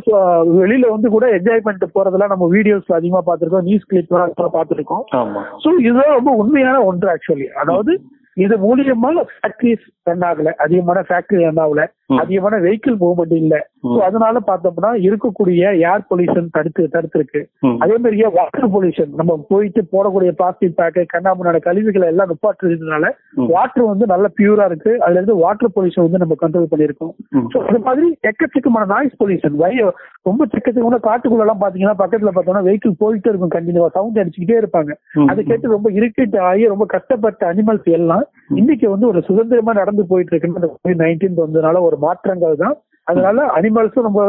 வெளியில 0.60 0.92
வந்து 0.92 1.10
கூட 1.10 1.26
என்ஜாய் 1.38 1.66
பண்ணிட்டு 1.66 1.90
போறதெல்லாம் 1.96 2.34
நம்ம 2.34 2.48
வீடியோஸ்ல 2.56 3.00
அதிகமா 3.00 3.22
பார்த்திருக்கோம் 3.28 3.68
நியூஸ் 3.70 3.90
கிளிப் 3.90 4.14
பார்த்திருக்கோம் 4.58 5.04
ஆமா 5.20 5.44
சோ 5.64 5.72
இதுதான் 5.82 6.18
ரொம்ப 6.18 6.34
உண்மையான 6.42 6.78
ஒன்று 6.84 7.10
ஆக்சுவலி 7.14 7.48
அதாவது 7.64 7.94
இது 8.38 8.56
மூலியமா 8.66 9.10
ஃபேக்டரிஸ் 9.32 9.88
ரன் 10.08 10.26
ஆகல 10.28 10.52
அதிகமான 10.66 11.00
ஃபேக்டரி 11.08 11.42
ரன் 11.46 11.64
ஆகல. 11.64 11.84
அதிகமான 12.18 12.56
வெஹிக்கிள் 12.58 12.96
மூவ்மெண்ட் 13.02 13.34
இல்ல. 13.34 13.56
அதனால 14.06 14.40
பார்த்தோம்னா 14.48 14.90
இருக்கக்கூடிய 15.08 15.62
ஏர் 15.90 16.06
பொல்யூஷன் 16.10 16.48
தடுத்து 16.52 16.84
தடுத்திருக்கு. 16.96 17.42
அதே 17.84 17.96
மாதிரியே 17.98 18.28
வாட்டர் 18.38 18.72
பொல்யூஷன் 18.74 19.12
நம்ம 19.20 19.46
போயிட்டு 19.50 19.82
போடக்கூடிய 19.94 20.32
பிளாஸ்டிக் 20.40 20.78
பேக்கு 20.80 21.04
கண்ணாமண்ணான 21.14 21.60
கழிவுகளை 21.68 22.08
எல்லாம் 22.08 22.30
நிப்பாட்டுறதுனால 22.32 23.06
ம். 23.38 23.48
வாட்டர் 23.54 23.90
வந்து 23.92 24.06
நல்ல 24.06 24.28
பியூரா 24.40 24.66
இருக்கு. 24.66 25.02
அதுல 25.02 25.20
இருந்து 25.20 25.36
வாட்டர் 25.36 25.74
பொல்யூஷன் 25.76 26.08
வந்து 26.08 26.22
நம்ம 26.24 26.38
கண்ட்ரோல் 26.44 26.72
பண்ணிருக்கோம். 26.74 27.14
சோ 27.54 27.58
அது 27.70 27.80
மாதிரி 27.80 28.08
எக்கச்சக்கமான 28.32 28.86
நாய்ஸ் 28.86 29.20
பொல்யூஷன் 29.24 29.56
வய 29.56 29.92
ரொம்ப 30.24 30.46
சிக்கச்சக்கமான 30.46 31.02
காட்டுக்குள்ள 31.08 31.40
எல்லாம் 31.40 31.62
பாத்தீங்கன்னா 31.62 31.98
பக்கத்துல 32.04 32.34
பார்த்தோம்னா 32.34 32.66
வெஹிக்கிள் 32.68 33.00
போயிட்டே 33.04 33.32
இருக்கும். 33.32 33.56
கண்டினியூவா 33.58 33.92
சவுண்ட் 33.98 34.22
அடிச்சுக்கிட்டே 34.24 34.60
இருப்பாங்க. 34.62 34.92
அதை 35.28 35.44
கேட்டு 35.44 35.76
ரொம்ப 35.78 35.90
இரிட்டேட் 35.92 36.38
ஆகி 36.50 36.66
ரொம்ப 36.68 36.86
கஷ்டப்பட்ட 36.88 37.54
அனிமல்ஸ் 37.54 37.90
எல்லாம் 37.92 38.26
இன்னைக்கு 38.58 38.88
வந்து 38.92 39.06
ஒரு 39.12 39.20
சுதந்திரமா 39.28 39.74
நடந்து 39.80 40.04
போயிட்டு 40.12 40.32
இருக்குன்னு 40.34 40.60
அந்த 40.62 40.70
கோவிட் 40.74 41.02
நைன்டீன் 41.04 41.42
வந்ததுனால 41.44 41.82
ஒரு 41.88 41.98
மாற்றங்கள் 42.06 42.62
தான். 42.64 42.76
அதனால 43.08 43.44
அனிமல்ஸும் 43.58 44.08
ரொம்ப 44.08 44.22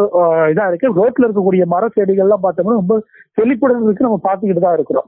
இதா 0.53 0.67
இருக்கு. 0.71 0.89
ரோட்ல 0.99 1.27
இருக்கக்கூடிய 1.27 1.65
மர 1.73 1.89
செடிகள்லாம் 1.97 2.45
பார்த்தோம்னா 2.45 2.77
ரொம்ப 2.81 2.95
செழிப்புடன் 3.39 3.85
இருக்கு 3.87 4.07
நம்ம 4.07 4.19
பார்த்துக்கிட்டு 4.27 4.63
தான் 4.65 4.77
இருக்கிறோம். 4.79 5.07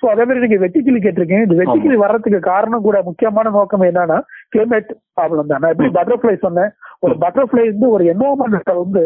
சோ 0.00 0.04
அதே 0.12 0.24
மாதிரி 0.24 0.42
நீங்க 0.44 0.58
வெட்டிக்கிளி 0.64 1.00
கேட்டிருக்கீங்க. 1.04 1.46
இந்த 1.46 1.58
வெட்டிக்கிளி 1.60 1.96
வர்றதுக்கு 2.04 2.40
காரணம் 2.50 2.86
கூட 2.86 2.98
முக்கியமான 3.08 3.52
நோக்கம் 3.58 3.86
என்னன்னா 3.90 4.18
கிளைமேட் 4.54 4.90
ப்ராப்ளம் 5.18 5.50
தான். 5.52 5.62
நான் 5.62 5.74
எப்படி 5.74 5.90
பட்டர்ஃபிளை 5.98 6.36
சொன்னேன். 6.46 6.72
ஒரு 7.06 7.16
பட்டர்ஃபிளை 7.24 7.66
வந்து 7.72 7.88
ஒரு 7.96 8.04
என்வரன்மெண்ட் 8.14 8.82
வந்து 8.84 9.04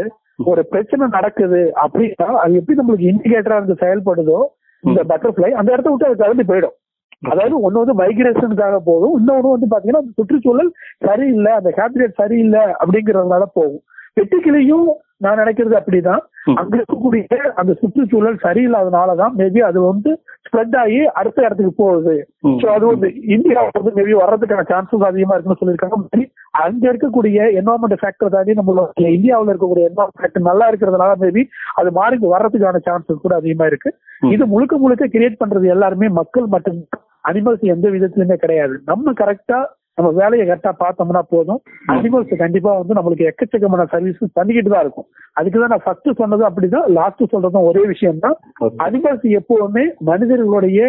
ஒரு 0.51 0.63
பிரச்சனை 0.73 1.05
நடக்குது 1.19 1.63
அப்படின்னா 1.85 2.29
அது 2.43 2.59
எப்படி 2.61 2.79
நம்மளுக்கு 2.81 3.11
இண்டிகேட்டரா 3.13 3.59
இருந்து 3.61 3.83
செயல்படுதோ 3.85 4.41
இந்த 4.85 5.01
பட்டர்ஃபிளை 5.13 5.51
அந்த 5.61 5.69
இடத்த 5.75 5.91
விட்டு 5.93 6.09
அது 6.09 6.23
கலந்து 6.25 6.51
போயிடும். 6.51 6.77
அதாவது 7.23 7.55
ஒண்ணு 7.67 7.83
வந்து 7.83 7.99
மைக்ரேஷனுக்காக 8.01 8.79
போகும். 8.91 9.17
இன்னொன்னு 9.19 9.55
வந்து 9.55 9.73
பாத்தீங்கன்னா 9.73 10.03
அந்த 10.05 10.17
சுற்றுச்சூழல் 10.19 10.73
சரியில்லை 11.09 11.53
அந்த 11.59 11.71
ஹேபிடேட் 11.79 12.21
சரியில்லை 12.23 12.65
அப்படிங்கறதுனால 12.83 13.47
போகும். 13.59 13.85
வெட்டுக்கிளியும் 14.19 14.89
நான் 15.25 15.41
நினைக்கிறது 15.41 15.75
அப்படிதான். 15.79 16.23
அங்க 16.61 16.75
இருக்கக்கூடிய 16.79 17.39
அந்த 17.61 17.73
சுற்றுச்சூழல் 17.81 18.37
சரியில்லாதனாலதான் 18.45 19.33
மேபி 19.39 19.61
அது 19.69 19.79
வந்து 19.87 20.11
ஸ்ப்ரெட் 20.47 20.77
ஆகி 20.83 21.01
அடுத்த 21.21 21.39
இடத்துக்கு 21.47 21.73
போகுது. 21.81 22.15
சோ 22.61 22.67
அது 22.75 22.85
வந்து 22.91 23.09
இந்தியாவுக்கு 23.37 23.81
வந்து 23.81 23.97
மேபி 23.99 24.15
வர்றதுக்கான 24.21 24.65
சான்சஸ் 24.71 25.09
அதிகமா 25.09 25.35
இருக்குன்னு 25.35 25.61
சொல்லியிருக்காங்க. 25.61 26.23
அங்க 26.65 26.85
இருக்கக்கூடிய 26.93 27.39
என்வரன்மெண்ட் 27.61 28.03
ஃபேக்டர் 28.03 28.33
தாண்டி 28.35 28.59
நம்மளோட 28.61 29.09
இந்தியாவுல 29.17 29.53
இருக்கக்கூடிய 29.53 29.89
என்வரன்மெண்ட் 29.91 30.23
ஃபேக்டர் 30.23 30.49
நல்லா 30.51 30.69
இருக்கிறதுனால 30.71 31.19
மேபி 31.25 31.45
அது 31.81 31.93
மாறி 31.99 32.19
வர்றதுக்கான 32.35 32.83
சான்சஸ் 32.89 33.25
கூட 33.27 33.35
அதிகமா 33.41 33.67
இருக்கு. 33.73 33.93
இது 34.37 34.47
முழுக்க 34.55 34.77
முழுக்க 34.85 35.11
கிரியேட் 35.17 35.41
பண்றது 35.43 35.75
எல்லாருமே 35.77 36.11
மக்கள் 36.21 36.49
மட்டும் 36.55 36.81
அனிமல்ஸ் 37.31 37.65
எந்த 37.75 37.87
விதத்திலுமே 37.97 38.37
கிடையாது. 38.45 38.75
நம்ம 38.91 39.13
கரெக்டா 39.23 39.59
நம்ம 39.99 40.11
வேலையை 40.19 40.45
கரெக்டா 40.49 40.73
பார்த்தோம்னா 40.83 41.23
போதும். 41.33 41.61
அனிமல்ஸ் 41.95 42.33
கண்டிப்பா 42.43 42.73
வந்து 42.81 42.97
நம்மளுக்கு 42.99 43.29
எக்கச்சக்கமான 43.31 43.87
சர்வீஸ் 43.95 44.21
பண்ணிக்கிட்டு 44.39 44.71
தான் 44.75 44.85
இருக்கும். 44.85 45.07
அதுக்கு 45.39 45.59
தான் 45.63 45.73
நான் 45.75 45.85
ஃபர்ஸ்ட் 45.87 46.19
சொன்னதும் 46.21 46.49
அப்படிதான் 46.49 46.87
லாஸ்ட் 46.99 47.25
சொல்றதும் 47.33 47.69
ஒரே 47.71 47.83
விஷயம் 47.93 48.23
தான் 48.25 48.37
Okay. 48.65 48.79
அனிமல்ஸ் 48.87 49.27
எப்பவுமே 49.41 49.85
மனிதர்களுடைய 50.11 50.81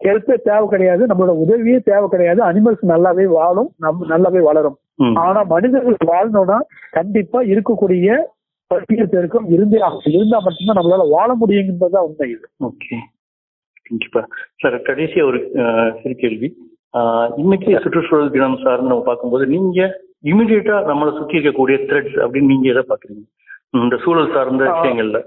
ஹெல்ப்பே 0.00 0.36
தேவை 0.48 0.66
கிடையாது 0.72 1.02
நம்மளோட 1.10 1.34
உதவியே 1.44 1.78
தேவை 1.90 2.06
கிடையாது. 2.14 2.40
அனிமல்ஸ் 2.48 2.82
நல்லாவே 2.92 3.26
வாழும் 3.36 3.70
நம்ம 3.84 4.08
நல்லாவே 4.12 4.40
வளரும். 4.48 4.76
ஆனா 5.24 5.40
மனிதர்கள் 5.54 6.10
வாழணும்னா 6.12 6.58
கண்டிப்பா 6.98 7.38
இருக்கக்கூடிய 7.52 8.18
பட்டியல் 8.70 9.12
பெருக்கம் 9.14 9.46
இருந்தே 9.54 9.80
ஆகும். 9.86 10.06
இருந்தா 10.16 10.38
மட்டும்தான் 10.44 10.78
நம்மளால 10.78 11.04
வாழ 11.16 11.28
முடியுங்கிறதுதான் 11.42 12.06
உண்மை 12.08 12.28
இது. 12.34 12.46
ஓகே 12.68 12.96
கண்டிப்பா. 13.88 14.22
சார் 14.62 14.76
கடைசியா 14.88 15.22
ஒரு 15.30 15.38
சிறு 16.00 16.14
கேள்வி. 16.24 16.48
இன்னைக்கு 17.42 17.70
சுற்றுச்சூழல் 17.84 18.34
தினம் 18.34 18.60
சார்ந்து 18.64 18.90
நம்ம 18.90 19.06
பார்க்கும்போது 19.08 19.46
நீங்க 19.54 19.80
இமிடியேட்டா 20.30 20.76
நம்மளை 20.90 21.12
சுத்தி 21.16 21.34
இருக்கக்கூடிய 21.38 21.76
த்ரெட்ஸ் 21.88 22.16
அப்படின்னு 22.24 22.52
நீங்க 22.52 22.66
எதை 22.72 22.82
பாக்குறீங்க 22.90 23.24
இந்த 23.84 23.96
சூழல் 24.04 24.32
சார்ந்த. 24.36 24.64
விஷயங்கள்ல. 24.76 25.20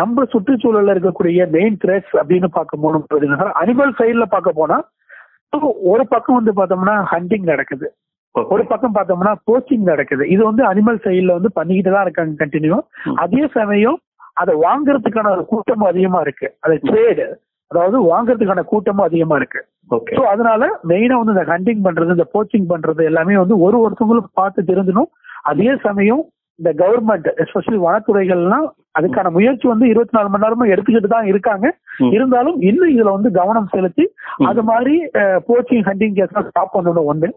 நம்ம 0.00 0.24
சுற்றுச்சூழல்ல 0.32 0.94
இருக்கக்கூடிய 0.94 1.40
மெயின் 1.54 1.78
த்ரெட்ஸ் 1.82 2.14
அப்படின்னு 2.20 2.48
பார்க்க 2.58 2.82
போனோம் 2.84 3.52
அனிமல் 3.62 3.96
சைடுல 4.00 4.26
பார்க்க 4.34 4.58
போனா 4.60 4.78
ஒரு 5.92 6.04
பக்கம் 6.12 6.38
வந்து 6.38 6.52
பார்த்தோம்னா 6.58 6.94
ஹண்டிங் 7.12 7.46
நடக்குது. 7.52 7.86
ஒரு 8.34 8.64
பக்கம் 8.70 8.96
பார்த்தோம்னா 8.96 9.32
போஸ்டிங் 9.48 9.86
நடக்குது. 9.92 10.24
இது 10.34 10.42
வந்து 10.48 10.62
அனிமல் 10.70 10.98
சைடுல 11.04 11.36
வந்து 11.38 11.50
பண்ணிக்கிட்டு 11.58 11.92
தான் 11.94 12.06
இருக்காங்க 12.06 12.32
கண்டினியூ. 12.42 12.78
அதே 13.24 13.42
சமயம் 13.56 13.98
அதை 14.40 14.54
வாங்குறதுக்கான 14.66 15.34
கூட்டமும் 15.52 15.90
அதிகமா 15.92 16.20
இருக்கு. 16.26 16.48
அது 16.64 16.74
ட்ரேடு 16.88 17.26
அதாவது 17.70 17.98
வாங்குறதுக்கான 18.12 18.62
கூட்டமும் 18.72 19.06
அதிகமா 19.08 19.36
இருக்கு. 19.40 19.60
ஓகே. 19.96 20.14
சோ 20.18 20.22
அதனால 20.32 20.62
மெயினா 20.90 21.18
வந்து 21.20 21.34
இந்த 21.34 21.44
ஹண்டிங் 21.52 21.84
பண்றது 21.86 22.16
இந்த 22.16 22.26
போச்சிங் 22.34 22.68
பண்றது 22.72 23.02
எல்லாமே 23.10 23.36
வந்து 23.42 23.56
ஒரு 23.66 23.76
ஒருத்தவங்களும் 23.84 24.36
பார்த்து 24.40 24.68
தெரிஞ்சணும் 24.70 25.10
அதே 25.50 25.70
சமயம் 25.86 26.22
இந்த 26.58 26.70
கவர்மெண்ட் 26.80 27.28
எஸ்பெஷலி 27.42 27.78
வனத்துறைகள்லாம் 27.84 28.66
அதுக்கான 28.98 29.30
முயற்சி 29.34 29.66
வந்து 29.72 29.86
இருபத்தி 29.90 30.14
நாலு 30.16 30.28
மணி 30.30 30.44
நேரமும் 30.44 30.70
எடுத்துக்கிட்டு 30.74 31.10
தான் 31.12 31.28
இருக்காங்க. 31.32 31.66
இருந்தாலும் 32.16 32.56
இன்னும் 32.68 32.92
இதுல 32.94 33.10
வந்து 33.16 33.30
கவனம் 33.38 33.68
செலுத்தி. 33.74 34.04
அது 34.50 34.62
மாதிரி 34.70 34.94
போச்சிங் 35.48 35.84
ஹண்டிங் 35.88 36.16
கேஸ் 36.18 36.34
ஸ்டாப் 36.48 36.74
பண்ணணும் 36.76 37.10
ஒண்ணு. 37.12 37.28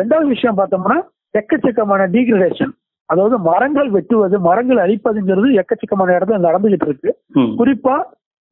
ரெண்டாவது 0.00 0.28
விஷயம் 0.34 0.58
பார்த்தோம்னா 0.60 0.98
எக்கச்சக்கமான 1.40 2.02
டீக்ரடேஷன் 2.16 2.74
அதாவது 3.08 3.36
மரங்கள் 3.46 3.90
வெட்டுவது 3.92 4.36
மரங்கள் 4.46 4.84
அழிப்பதுங்கிறது 4.84 5.48
எக்கச்சக்கமான 5.60 6.14
இடத்துல 6.16 6.44
நடந்துகிட்டு 6.46 6.88
இருக்கு. 6.88 7.10
குறிப்பா 7.58 7.96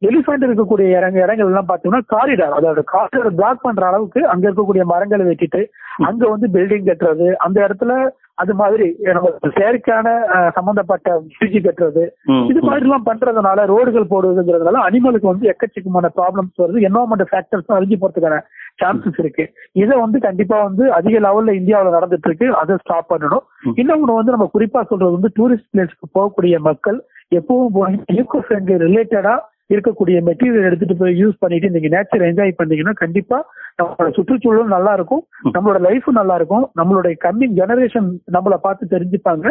எலிஃபென்ட் 0.02 0.44
இருக்கக்கூடிய 0.44 0.86
இடங்க 0.94 1.18
இடங்கள் 1.22 1.48
எல்லாம் 1.50 1.68
பாத்தீங்கன்னா 1.68 2.04
காரிடார் 2.12 2.56
அதோட 2.56 2.80
காரிடார் 2.90 3.36
பிளாக் 3.38 3.62
பண்ற 3.62 3.82
அளவுக்கு 3.90 4.20
அங்க 4.32 4.44
இருக்கக்கூடிய 4.46 4.84
மரங்களை 4.90 5.24
வெட்டிட்டு 5.28 5.60
அங்க 6.08 6.22
வந்து 6.32 6.46
பில்டிங் 6.54 6.88
கட்டுறது 6.88 7.26
அந்த 7.44 7.58
இடத்துல 7.64 7.94
அது 8.38 8.52
மாதிரி 8.60 8.86
நம்ம 9.08 9.28
செயற்கையான 9.56 10.06
அஹ், 10.34 10.50
சம்பந்தப்பட்ட 10.56 11.08
பிரிட்ஜ் 11.34 11.58
கட்டுறது. 11.66 12.04
இது 12.50 12.60
மாதிரி 12.64 12.86
எல்லாம் 12.86 13.06
பண்றதுனால 13.06 13.66
ரோடுகள் 13.70 14.10
போடுவதுங்கிறதுனால 14.10 14.80
அனிமலுக்கு 14.86 15.30
வந்து 15.30 15.50
எக்கச்சக்கமான 15.52 16.08
ப்ராப்ளம்ஸ் 16.16 16.62
வருது 16.62 16.86
என்வரன்மெண்ட் 16.88 17.30
ஃபேக்டர்ஸ் 17.30 17.76
அழிஞ்சு 17.76 17.98
போறதுக்கான 17.98 18.38
சான்சஸ் 18.82 19.18
இருக்கு. 19.18 19.52
இதை 19.72 19.98
வந்து 20.00 20.20
கண்டிப்பா 20.20 20.62
வந்து 20.62 20.92
அதிக 20.92 21.18
லெவல்ல 21.20 21.48
இந்தியாவுல 21.48 21.98
நடந்துட்டு 22.00 22.26
இருக்கு. 22.26 22.56
அதை 22.56 22.76
ஸ்டாப் 22.80 23.14
பண்ணணும். 23.14 23.44
ம். 23.62 23.70
இன்னொன்னு 23.76 24.14
வந்து 24.14 24.30
நம்ம 24.30 24.50
குறிப்பா 24.58 24.82
சொல்றது 24.82 25.18
வந்து 25.18 25.30
டூரிஸ்ட் 25.38 25.76
பிளேஸ்க்கு 25.76 26.18
போகக்கூடிய 26.18 26.58
மக்கள் 26.58 27.04
எப்பவும் 27.34 27.66
போய் 27.72 28.02
ஈகோ 28.06 28.44
ஃப்ரெண்ட்லி 28.48 28.76
ரிலேட்டடா 28.84 29.38
இருக்கக்கூடிய 29.74 30.20
மெட்டீரியல் 30.26 30.62
எடுத்துட்டு 30.62 30.96
போய் 30.96 31.24
யூஸ் 31.24 31.34
பண்ணிட்டு 31.38 31.70
நீங்க 31.70 31.88
நேச்சர் 31.88 32.20
என்ஜாய் 32.20 32.52
பண்ணீங்கன்னா 32.56 32.90
கண்டிப்பா 32.94 33.46
நம்மளோட 33.82 34.12
சுற்றுச்சூழலும் 34.12 34.64
நல்லா 34.64 34.92
இருக்கும். 34.92 35.26
நம்மளோட 35.52 35.78
லைஃபும் 35.82 36.10
நல்லா 36.10 36.34
இருக்கும். 36.34 36.70
நம்மளுடைய 36.82 37.14
கம்மிங் 37.24 37.56
ஜெனரேஷன் 37.56 38.18
நம்மள 38.32 38.54
பார்த்து 38.56 38.98
தெரிஞ்சுப்பாங்க. 38.98 39.50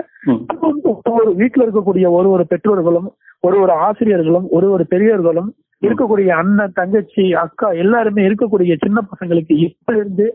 ஒரு 1.09 1.35
வீட்டுல 1.37 1.61
இருக்கக்கூடிய 1.61 2.09
ஒரு 2.09 2.29
ஒரு 2.29 2.47
பெற்றோர்களும் 2.47 3.13
ஒரு 3.39 3.59
ஒரு 3.59 3.71
ஆசிரியர்களும் 3.71 4.47
ஒரு 4.49 4.71
ஒரு 4.71 4.85
பெரியவர்களும் 4.87 5.53
இருக்கக்கூடிய 5.83 6.29
அண்ணன் 6.41 6.75
தங்கச்சி 6.79 7.23
அக்கா 7.43 7.67
எல்லாருமே 7.83 8.21
இருக்கக்கூடிய 8.27 8.73
சின்ன 8.83 8.99
பசங்களுக்கு 9.11 9.55
இப்ப 9.67 9.93
இருந்து 9.93 10.25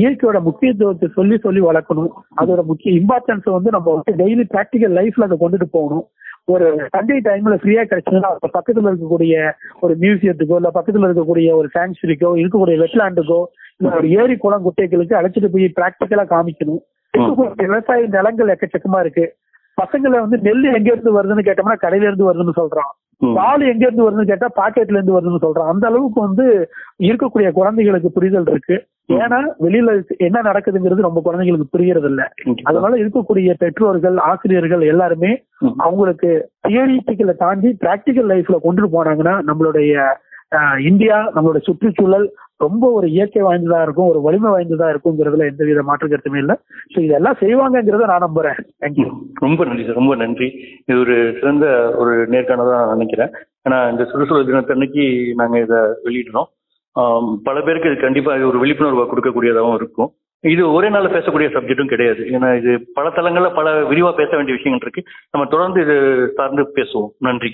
இயற்கையோட 0.00 0.38
முக்கியத்துவத்தை 0.48 1.08
சொல்லி 1.14 1.36
சொல்லி 1.38 1.60
வளர்க்கணும். 1.60 2.12
அதோட 2.40 2.62
முக்கிய 2.70 3.00
இம்பார்ட்டன்ஸ் 3.00 3.48
வந்து 3.56 3.70
நம்ம 3.70 3.94
வந்து 3.96 4.14
டெய்லி 4.22 4.46
பிராக்டிக்கல் 4.54 4.96
லைஃப்ல 4.98 5.28
அதை 5.28 5.38
கொண்டுட்டு 5.40 5.68
போகணும். 5.70 6.06
ஒரு 6.54 6.66
சண்டே 6.94 7.14
டைம்ல 7.28 7.54
ஃப்ரீயா 7.60 7.82
கிடைச்சதுன்னா 7.90 8.28
அப்ப 8.32 8.50
பக்கத்துல 8.56 8.90
இருக்கக்கூடிய 8.90 9.36
ஒரு 9.80 9.94
மியூசியத்துக்கோ 10.02 10.58
இல்ல 10.60 10.70
பக்கத்துல 10.74 11.08
இருக்கக்கூடிய 11.08 11.48
ஒரு 11.60 11.68
சாங்சுரிக்கோ 11.76 12.30
இருக்கக்கூடிய 12.42 12.76
வெட்லாண்டுக்கோ 12.82 13.40
இல்ல 13.78 13.96
ஒரு 13.96 14.10
ஏரி 14.20 14.36
குளம் 14.36 14.66
குட்டைகளுக்கு 14.66 15.18
அழைச்சிட்டு 15.20 15.50
போய் 15.54 15.74
பிராக்டிக்கலா 15.78 16.26
காமிக்கணும். 16.34 16.82
விவசாய 17.64 18.06
நிலங்கள் 18.14 18.52
எக்கச்சக்கமா 18.54 19.00
இருக்கு. 19.00 19.26
பசங்களை 19.78 20.18
வந்து 20.24 20.38
நெல் 20.46 20.64
எங்க 20.76 20.88
இருந்து 20.92 21.16
வருதுன்னு 21.16 21.46
கேட்டோம்னா 21.48 21.76
கடையில 21.82 22.08
இருந்து 22.08 22.28
வருதுன்னு 22.28 22.58
சொல்றான். 22.60 22.92
பால் 23.20 23.60
எங்க 23.60 23.84
இருந்து 23.86 24.04
வருதுன்னு 24.06 24.26
கேட்டா 24.26 24.48
பாக்கெட்ல 24.56 24.98
இருந்து 24.98 25.14
வருதுன்னு 25.16 25.44
சொல்றான். 25.44 25.70
அந்த 25.72 25.86
அளவுக்கு 25.86 26.20
வந்து 26.20 26.68
இருக்கக்கூடிய 27.02 27.52
குழந்தைகளுக்கு 27.52 28.10
புரிதல் 28.10 28.46
இருக்கு. 28.46 28.76
ஏன்னா 29.12 29.38
வெளியில 29.60 29.90
என்ன 30.16 30.42
நடக்குதுங்கிறது 30.42 31.06
ரொம்ப 31.08 31.20
குழந்தைகளுக்கு 31.20 31.78
புரியறது 31.78 32.04
இல்ல. 32.04 32.22
அதனால 32.62 32.96
இருக்கக்கூடிய 32.96 33.54
பெற்றோர்கள் 33.58 34.16
ஆசிரியர்கள் 34.16 34.80
எல்லாருமே. 34.80 35.42
அவங்களுக்கு 35.76 36.30
தியரிட்டிக்கலை 36.68 37.36
தாண்டி 37.36 37.76
பிராக்டிக்கல் 37.84 38.30
லைஃப்ல 38.32 38.58
கொண்டு 38.60 38.88
போனாங்கன்னா 38.88 39.36
நம்மளுடைய 39.50 40.04
இந்தியா 40.78 41.32
நம்மளோட 41.34 41.60
சுற்றுச்சூழல் 41.60 42.26
ரொம்ப 42.64 42.84
ஒரு 42.98 43.06
இயற்கை 43.14 43.42
வாய்ந்ததா 43.46 43.78
இருக்கும் 43.86 44.10
ஒரு 44.12 44.20
வலிமை 44.26 44.50
வாய்ந்ததா 44.54 44.86
இருக்குங்கிறதுல 44.92 45.48
எந்த 45.50 45.62
வித 45.68 45.82
மாற்று 45.88 46.06
கருத்துமே 46.08 46.40
இல்ல. 46.44 46.54
சோ 46.92 46.98
இதெல்லாம் 47.06 47.38
செய்வாங்கங்கிறத 47.42 48.06
நான் 48.12 48.26
நம்புறேன். 48.26 48.60
தேங்க்யூ 48.84 49.06
ரொம்ப 49.46 49.64
நன்றி 49.68 49.86
சார் 49.86 50.00
ரொம்ப 50.00 50.14
நன்றி. 50.22 50.48
இது 50.88 50.98
ஒரு 51.04 51.16
சிறந்த 51.40 51.66
ஒரு 52.02 52.14
நேர்காணதா 52.34 52.76
நான் 52.80 52.94
நினைக்கிறேன். 52.96 53.32
ஏன்னா 53.68 53.80
இந்த 53.92 54.04
சுற்றுச்சூழல் 54.10 54.48
தினத்தன்னைக்கு 54.50 55.06
நாங்க 55.40 55.58
இதை 55.66 55.80
வெளியிடுறோம். 56.06 56.48
பல 57.46 57.56
பேருக்கு 57.64 57.90
இது 57.90 57.98
கண்டிப்பா 58.04 58.34
இது 58.38 58.50
ஒரு 58.52 58.58
விழிப்புணர்வை 58.62 59.04
கொடுக்கக்கூடியதாகவும் 59.08 59.78
இருக்கும். 59.80 60.10
இது 60.44 60.62
ஒரே 60.76 60.88
நாள்ல 60.94 61.08
பேசக்கூடிய 61.14 61.48
சப்ஜெக்ட்டும் 61.54 61.92
கிடையாது. 61.92 62.22
ஏன்னா 62.36 62.48
இது 62.60 62.72
பல 62.98 63.06
தளங்கள்ல 63.16 63.48
பல 63.58 63.68
விரிவா 63.90 64.10
பேச 64.20 64.30
வேண்டிய 64.36 64.56
விஷயங்கள் 64.58 64.84
இருக்கு. 64.86 65.02
நம்ம 65.32 65.44
தொடர்ந்து 65.54 65.80
இது 65.86 65.96
சார்ந்து 66.38 66.64
பேசுவோம். 66.78 67.10
நன்றி. 67.28 67.50